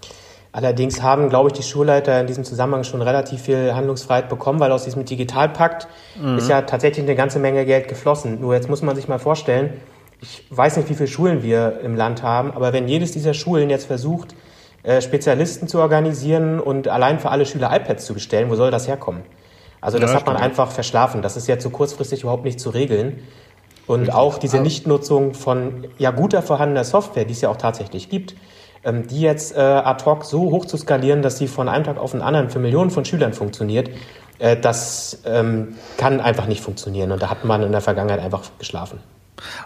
Allerdings 0.52 1.02
haben, 1.02 1.30
glaube 1.30 1.48
ich, 1.48 1.54
die 1.54 1.64
Schulleiter 1.64 2.20
in 2.20 2.28
diesem 2.28 2.44
Zusammenhang 2.44 2.84
schon 2.84 3.02
relativ 3.02 3.40
viel 3.40 3.74
Handlungsfreiheit 3.74 4.28
bekommen, 4.28 4.60
weil 4.60 4.70
aus 4.70 4.84
diesem 4.84 5.04
Digitalpakt 5.04 5.88
ist 6.36 6.48
ja 6.48 6.62
tatsächlich 6.62 7.04
eine 7.04 7.16
ganze 7.16 7.40
Menge 7.40 7.64
Geld 7.64 7.88
geflossen. 7.88 8.40
Nur 8.40 8.54
jetzt 8.54 8.68
muss 8.68 8.80
man 8.80 8.94
sich 8.94 9.08
mal 9.08 9.18
vorstellen, 9.18 9.70
ich 10.24 10.42
weiß 10.48 10.78
nicht, 10.78 10.88
wie 10.88 10.94
viele 10.94 11.06
Schulen 11.06 11.42
wir 11.42 11.80
im 11.82 11.96
Land 11.96 12.22
haben, 12.22 12.50
aber 12.52 12.72
wenn 12.72 12.88
jedes 12.88 13.12
dieser 13.12 13.34
Schulen 13.34 13.68
jetzt 13.68 13.86
versucht, 13.86 14.34
äh, 14.82 15.02
Spezialisten 15.02 15.68
zu 15.68 15.78
organisieren 15.80 16.60
und 16.60 16.88
allein 16.88 17.18
für 17.18 17.30
alle 17.30 17.44
Schüler 17.44 17.70
iPads 17.74 18.06
zu 18.06 18.14
bestellen, 18.14 18.50
wo 18.50 18.54
soll 18.54 18.70
das 18.70 18.88
herkommen? 18.88 19.22
Also 19.82 19.98
das 19.98 20.10
Ja, 20.12 20.16
hat 20.16 20.26
man 20.26 20.36
stimmt. 20.36 20.50
einfach 20.50 20.70
verschlafen. 20.70 21.20
Das 21.20 21.36
ist 21.36 21.46
jetzt 21.46 21.62
so 21.62 21.68
kurzfristig 21.68 22.22
überhaupt 22.22 22.44
nicht 22.44 22.58
zu 22.58 22.70
regeln. 22.70 23.22
Und 23.86 24.14
auch 24.14 24.38
diese 24.38 24.60
Nichtnutzung 24.60 25.34
von 25.34 25.88
ja 25.98 26.10
guter 26.10 26.40
vorhandener 26.40 26.84
Software, 26.84 27.26
die 27.26 27.32
es 27.32 27.42
ja 27.42 27.50
auch 27.50 27.58
tatsächlich 27.58 28.08
gibt, 28.08 28.34
ähm, 28.82 29.06
die 29.06 29.20
jetzt 29.20 29.54
äh, 29.54 29.60
ad 29.60 30.06
hoc 30.06 30.24
so 30.24 30.50
hoch 30.50 30.64
zu 30.64 30.78
skalieren, 30.78 31.20
dass 31.20 31.36
sie 31.36 31.48
von 31.48 31.68
einem 31.68 31.84
Tag 31.84 31.98
auf 31.98 32.12
den 32.12 32.22
anderen 32.22 32.48
für 32.48 32.60
Millionen 32.60 32.90
von 32.90 33.04
Schülern 33.04 33.34
funktioniert, 33.34 33.90
äh, 34.38 34.56
das 34.56 35.20
ähm, 35.26 35.74
kann 35.98 36.22
einfach 36.22 36.46
nicht 36.46 36.62
funktionieren. 36.62 37.12
Und 37.12 37.20
da 37.20 37.28
hat 37.28 37.44
man 37.44 37.62
in 37.62 37.72
der 37.72 37.82
Vergangenheit 37.82 38.20
einfach 38.20 38.40
geschlafen. 38.58 39.00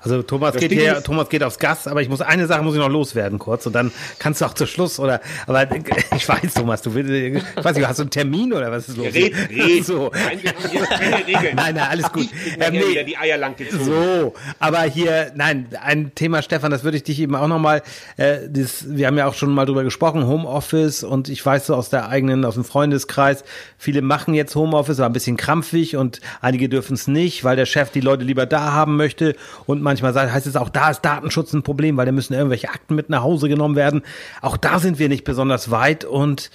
Also 0.02 0.22
Thomas 0.22 0.52
Das 0.52 0.60
geht 0.60 0.70
Ding 0.70 0.80
hier, 0.80 1.02
Thomas 1.02 1.28
geht 1.28 1.42
aufs 1.42 1.58
Gas, 1.58 1.86
aber 1.86 2.02
ich 2.02 2.08
muss 2.08 2.20
eine 2.20 2.46
Sache 2.46 2.62
muss 2.62 2.74
ich 2.74 2.80
noch 2.80 2.88
loswerden 2.88 3.38
kurz 3.38 3.66
und 3.66 3.74
dann 3.74 3.92
kannst 4.18 4.40
du 4.40 4.46
auch 4.46 4.54
zu 4.54 4.66
Schluss 4.66 4.98
oder 4.98 5.20
aber 5.46 5.66
ich 6.16 6.28
weiß 6.28 6.54
Thomas, 6.54 6.82
du 6.82 6.94
willst, 6.94 7.10
ich 7.10 7.64
weiß 7.64 7.76
nicht, 7.76 7.86
hast 7.86 7.98
du 7.98 8.04
einen 8.04 8.10
Termin 8.10 8.52
oder 8.52 8.70
was 8.70 8.88
ist 8.88 8.96
los? 8.96 9.14
Red, 9.14 9.34
red. 9.50 9.84
So. 9.84 10.10
Nein, 10.12 10.38
wir 10.42 10.50
haben 10.50 10.72
jetzt 10.72 10.90
keine 10.90 11.26
Regeln. 11.26 11.56
Nein, 11.56 11.74
nein, 11.74 11.88
alles 11.90 12.12
gut. 12.12 12.28
Ich 12.46 12.58
Ähm, 12.60 12.72
nee. 12.72 12.88
wieder 12.88 13.04
die 13.04 13.16
Eier 13.16 13.36
lang 13.36 13.56
gezogen. 13.56 13.84
So, 13.84 14.34
aber 14.58 14.82
hier, 14.82 15.32
nein, 15.34 15.66
ein 15.82 16.14
Thema, 16.14 16.42
Stefan, 16.42 16.70
das 16.70 16.84
würde 16.84 16.96
ich 16.96 17.02
dich 17.02 17.20
eben 17.20 17.34
auch 17.34 17.48
nochmal, 17.48 17.82
äh, 18.16 18.38
das, 18.48 18.84
wir 18.88 19.06
haben 19.06 19.18
ja 19.18 19.26
auch 19.26 19.34
schon 19.34 19.52
mal 19.52 19.66
drüber 19.66 19.84
gesprochen, 19.84 20.26
Homeoffice 20.26 21.04
und 21.04 21.28
ich 21.28 21.44
weiß 21.44 21.66
so 21.66 21.74
aus 21.74 21.90
der 21.90 22.08
eigenen, 22.08 22.44
aus 22.44 22.54
dem 22.54 22.64
Freundeskreis, 22.64 23.44
viele 23.76 24.02
machen 24.02 24.34
jetzt 24.34 24.54
Homeoffice, 24.54 24.98
aber 24.98 25.10
ein 25.10 25.12
bisschen 25.12 25.36
krampfig 25.36 25.96
und 25.96 26.20
einige 26.40 26.68
dürfen 26.68 26.94
es 26.94 27.06
nicht, 27.06 27.44
weil 27.44 27.56
der 27.56 27.66
Chef 27.66 27.90
die 27.90 28.00
Leute 28.00 28.24
lieber 28.24 28.46
da 28.46 28.72
haben 28.72 28.96
möchte 28.96 29.36
und 29.66 29.82
manchmal 29.82 30.14
heißt 30.14 30.46
es 30.46 30.56
auch, 30.56 30.68
da 30.68 30.90
ist 30.90 31.02
Datenschutz 31.02 31.52
ein 31.52 31.62
Problem, 31.62 31.96
weil 31.96 32.06
da 32.06 32.12
müssen 32.12 32.34
irgendwelche 32.34 32.68
Akten 32.68 32.94
mit 32.94 33.10
nach 33.10 33.22
Hause 33.22 33.48
genommen 33.48 33.76
werden. 33.76 34.02
Auch 34.40 34.56
da 34.56 34.78
sind 34.78 34.98
wir 34.98 35.08
nicht 35.08 35.24
besonders 35.24 35.70
weit 35.70 36.04
und 36.04 36.50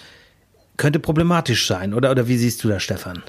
könnte 0.78 1.00
problematisch 1.00 1.68
sein, 1.68 1.94
oder, 1.94 2.12
oder 2.12 2.28
wie 2.28 2.38
siehst 2.38 2.64
du 2.64 2.68
das, 2.70 2.82
Stefan? 2.84 3.24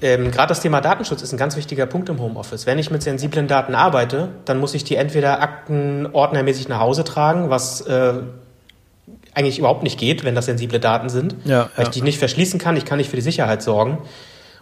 Ähm, 0.00 0.32
Gerade 0.32 0.48
das 0.48 0.60
Thema 0.60 0.80
Datenschutz 0.80 1.22
ist 1.22 1.32
ein 1.32 1.38
ganz 1.38 1.56
wichtiger 1.56 1.86
Punkt 1.86 2.08
im 2.08 2.20
Homeoffice. 2.20 2.66
Wenn 2.66 2.78
ich 2.78 2.90
mit 2.90 3.02
sensiblen 3.02 3.46
Daten 3.46 3.76
arbeite, 3.76 4.30
dann 4.44 4.58
muss 4.58 4.74
ich 4.74 4.82
die 4.82 4.96
entweder 4.96 5.40
aktenordnermäßig 5.40 6.68
nach 6.68 6.80
Hause 6.80 7.04
tragen, 7.04 7.50
was 7.50 7.82
äh, 7.82 8.14
eigentlich 9.32 9.60
überhaupt 9.60 9.84
nicht 9.84 9.98
geht, 9.98 10.24
wenn 10.24 10.34
das 10.34 10.46
sensible 10.46 10.80
Daten 10.80 11.08
sind, 11.08 11.36
Ja, 11.44 11.70
weil 11.76 11.84
ja. 11.84 11.88
ich 11.88 11.88
die 11.90 12.02
nicht 12.02 12.18
verschließen 12.18 12.58
kann, 12.58 12.76
ich 12.76 12.84
kann 12.84 12.98
nicht 12.98 13.10
für 13.10 13.16
die 13.16 13.22
Sicherheit 13.22 13.62
sorgen. 13.62 13.98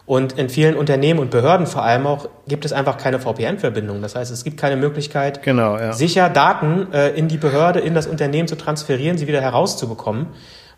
Und 0.06 0.38
in 0.38 0.48
vielen 0.48 0.74
Unternehmen 0.74 1.20
und 1.20 1.30
Behörden 1.30 1.66
vor 1.66 1.84
allem 1.84 2.06
auch 2.06 2.28
gibt 2.48 2.64
es 2.64 2.72
einfach 2.72 2.96
keine 2.96 3.20
VPN-Verbindung. 3.20 4.02
Das 4.02 4.16
heißt, 4.16 4.32
es 4.32 4.42
gibt 4.42 4.56
keine 4.56 4.76
Möglichkeit, 4.76 5.42
Genau, 5.42 5.78
ja. 5.78 5.92
sicher 5.92 6.28
Daten 6.28 6.92
äh, 6.92 7.10
in 7.10 7.28
die 7.28 7.36
Behörde, 7.36 7.78
in 7.80 7.94
das 7.94 8.06
Unternehmen 8.06 8.48
zu 8.48 8.56
transferieren, 8.56 9.18
sie 9.18 9.28
wieder 9.28 9.40
herauszubekommen 9.40 10.26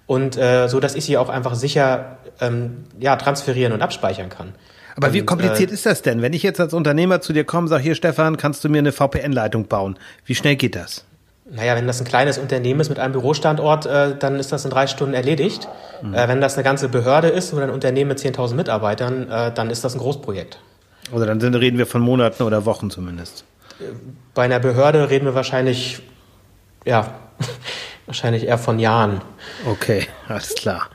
und 0.06 0.36
äh, 0.36 0.68
so, 0.68 0.80
dass 0.80 0.94
ich 0.94 1.04
sie 1.04 1.16
auch 1.16 1.28
einfach 1.28 1.54
sicher 1.54 2.18
ähm, 2.40 2.84
ja, 2.98 3.16
transferieren 3.16 3.72
und 3.72 3.80
abspeichern 3.80 4.28
kann. 4.28 4.52
Aber 4.96 5.12
wie 5.12 5.20
Und, 5.20 5.26
kompliziert 5.26 5.70
äh, 5.70 5.74
ist 5.74 5.86
das 5.86 6.02
denn? 6.02 6.20
Wenn 6.20 6.32
ich 6.32 6.42
jetzt 6.42 6.60
als 6.60 6.74
Unternehmer 6.74 7.20
zu 7.20 7.32
dir 7.32 7.44
komme, 7.44 7.68
sag 7.68 7.80
hier 7.80 7.94
Stefan, 7.94 8.36
kannst 8.36 8.62
du 8.64 8.68
mir 8.68 8.78
eine 8.78 8.92
VPN-Leitung 8.92 9.66
bauen? 9.66 9.98
Wie 10.26 10.34
schnell 10.34 10.56
geht 10.56 10.76
das? 10.76 11.06
Naja, 11.54 11.76
wenn 11.76 11.86
das 11.86 12.00
ein 12.00 12.06
kleines 12.06 12.38
Unternehmen 12.38 12.80
ist 12.80 12.88
mit 12.88 12.98
einem 12.98 13.12
Bürostandort, 13.12 13.84
äh, 13.84 14.16
dann 14.18 14.38
ist 14.40 14.52
das 14.52 14.64
in 14.64 14.70
drei 14.70 14.86
Stunden 14.86 15.12
erledigt. 15.14 15.68
Äh, 16.12 16.26
wenn 16.26 16.40
das 16.40 16.54
eine 16.54 16.64
ganze 16.64 16.88
Behörde 16.88 17.28
ist 17.28 17.52
oder 17.52 17.64
ein 17.64 17.70
Unternehmen 17.70 18.08
mit 18.08 18.18
10.000 18.18 18.54
Mitarbeitern, 18.54 19.30
äh, 19.30 19.52
dann 19.52 19.68
ist 19.68 19.84
das 19.84 19.94
ein 19.94 19.98
Großprojekt. 19.98 20.58
Oder 21.12 21.26
dann 21.26 21.54
reden 21.54 21.76
wir 21.76 21.86
von 21.86 22.00
Monaten 22.00 22.42
oder 22.44 22.64
Wochen 22.64 22.90
zumindest. 22.90 23.44
Bei 24.34 24.44
einer 24.44 24.60
Behörde 24.60 25.10
reden 25.10 25.26
wir 25.26 25.34
wahrscheinlich 25.34 26.00
ja, 26.84 27.14
wahrscheinlich 28.06 28.46
eher 28.46 28.58
von 28.58 28.78
Jahren. 28.78 29.20
Okay, 29.66 30.06
alles 30.28 30.54
klar. 30.54 30.88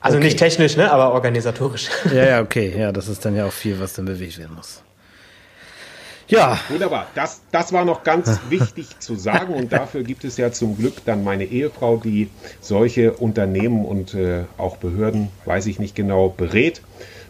Also 0.00 0.18
Okay. 0.18 0.26
nicht 0.26 0.38
technisch, 0.38 0.76
ne, 0.76 0.92
aber 0.92 1.12
organisatorisch. 1.12 1.88
Ja, 2.12 2.24
ja, 2.24 2.40
okay. 2.42 2.74
Ja, 2.78 2.92
das 2.92 3.08
ist 3.08 3.24
dann 3.24 3.34
ja 3.34 3.46
auch 3.46 3.52
viel, 3.52 3.80
was 3.80 3.94
dann 3.94 4.04
bewegt 4.04 4.38
werden 4.38 4.54
muss. 4.54 4.82
Ja, 6.28 6.58
Wunderbar. 6.68 7.06
Das, 7.14 7.42
das 7.50 7.72
war 7.72 7.84
noch 7.84 8.02
ganz 8.02 8.40
wichtig 8.48 8.98
zu 8.98 9.14
sagen 9.16 9.54
und 9.54 9.72
dafür 9.72 10.02
gibt 10.02 10.24
es 10.24 10.36
ja 10.36 10.52
zum 10.52 10.76
Glück 10.76 11.04
dann 11.04 11.24
meine 11.24 11.44
Ehefrau, 11.44 11.98
die 11.98 12.30
solche 12.60 13.12
Unternehmen 13.12 13.84
und 13.84 14.14
äh, 14.14 14.44
auch 14.56 14.76
Behörden, 14.76 15.28
weiß 15.44 15.66
ich 15.66 15.78
nicht 15.78 15.94
genau, 15.94 16.28
berät 16.28 16.80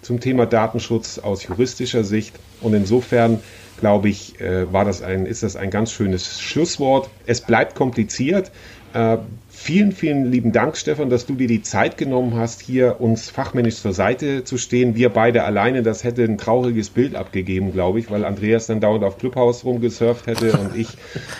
zum 0.03 0.21
Thema 0.21 0.47
Datenschutz 0.47 1.19
aus 1.19 1.45
juristischer 1.45 2.05
Sicht. 2.05 2.35
Und 2.61 2.75
insofern 2.75 3.41
glaube 3.81 4.09
ich, 4.09 4.41
äh, 4.41 4.73
war 4.73 4.85
das 4.85 5.03
ein, 5.03 5.27
ist 5.27 5.43
das 5.43 5.57
ein 5.57 5.71
ganz 5.71 5.91
schönes 5.91 6.41
Schlusswort. 6.41 7.11
Es 7.27 7.41
bleibt 7.41 7.75
kompliziert. 7.75 8.53
Äh, 8.93 9.19
vielen, 9.65 9.93
vielen 9.93 10.31
lieben 10.31 10.53
Dank, 10.53 10.77
Stefan, 10.77 11.09
dass 11.09 11.25
du 11.25 11.35
dir 11.37 11.49
die 11.49 11.63
Zeit 11.63 11.97
genommen 11.97 12.37
hast, 12.37 12.61
hier 12.61 13.01
uns 13.01 13.31
fachmännisch 13.31 13.77
zur 13.77 13.95
Seite 13.95 14.45
zu 14.45 14.59
stehen. 14.59 14.95
Wir 14.95 15.09
beide 15.09 15.45
alleine, 15.45 15.83
das 15.83 16.05
hätte 16.05 16.23
ein 16.23 16.37
trauriges 16.37 16.91
Bild 16.91 17.15
abgegeben, 17.15 17.73
glaube 17.73 17.99
ich, 17.99 18.11
weil 18.11 18.27
Andreas 18.27 18.67
dann 18.67 18.81
dauernd 18.81 19.05
auf 19.05 19.17
Clubhouse 19.17 19.65
rumgesurft 19.65 20.27
hätte 20.27 20.53
und 20.53 20.77
ich, 20.77 20.89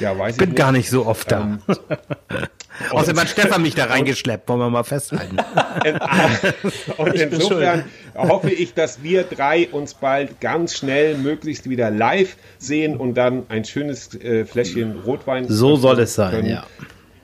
ja, 0.01 0.19
weiß 0.19 0.33
ich 0.33 0.39
bin 0.39 0.51
nicht. 0.51 0.59
gar 0.59 0.73
nicht 0.73 0.89
so 0.89 1.05
oft 1.05 1.31
da. 1.31 1.43
Ähm, 1.43 1.59
Außerdem 2.91 3.21
hat 3.21 3.29
Stefan 3.29 3.63
mich 3.63 3.75
da 3.75 3.85
reingeschleppt, 3.85 4.49
wollen 4.49 4.59
wir 4.59 4.71
mal 4.71 4.83
festhalten. 4.83 5.37
Und 6.97 7.13
bin 7.13 7.31
insofern 7.31 7.85
hoffe 8.17 8.51
ich, 8.51 8.75
dass 8.75 9.03
wir 9.05 9.23
drei 9.23 9.69
uns 9.69 9.95
bald 9.95 10.41
ganz 10.41 10.75
schnell 10.77 11.17
möglichst 11.17 11.71
wieder 11.71 11.93
live 11.93 12.37
sehen 12.59 12.97
und 12.97 13.15
dann 13.15 13.45
ein 13.49 13.65
schönes 13.65 14.15
äh, 14.21 14.45
Fläschchen 14.45 14.99
Rotwein. 15.07 15.47
So 15.49 15.77
soll 15.77 16.01
es 16.01 16.15
sein, 16.15 16.33
können. 16.33 16.49
ja. 16.49 16.67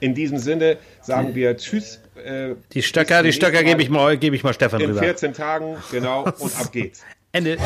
In 0.00 0.14
diesem 0.14 0.38
Sinne 0.38 0.78
sagen 1.02 1.34
wir 1.34 1.56
Tschüss. 1.56 2.00
Äh, 2.24 2.54
Die 2.72 2.82
Stöcker, 2.82 3.22
die 3.22 3.32
Stöcker 3.32 3.62
gebe 3.62 3.82
ich 3.82 3.90
mal, 3.90 4.16
gebe 4.18 4.34
ich 4.36 4.42
mal 4.42 4.52
Stefan 4.54 4.80
in 4.80 4.90
rüber. 4.90 5.00
14 5.00 5.32
Tagen, 5.34 5.76
genau, 5.90 6.24
und 6.24 6.56
ab 6.58 6.72
geht's. 6.72 7.02
Ende. 7.32 7.58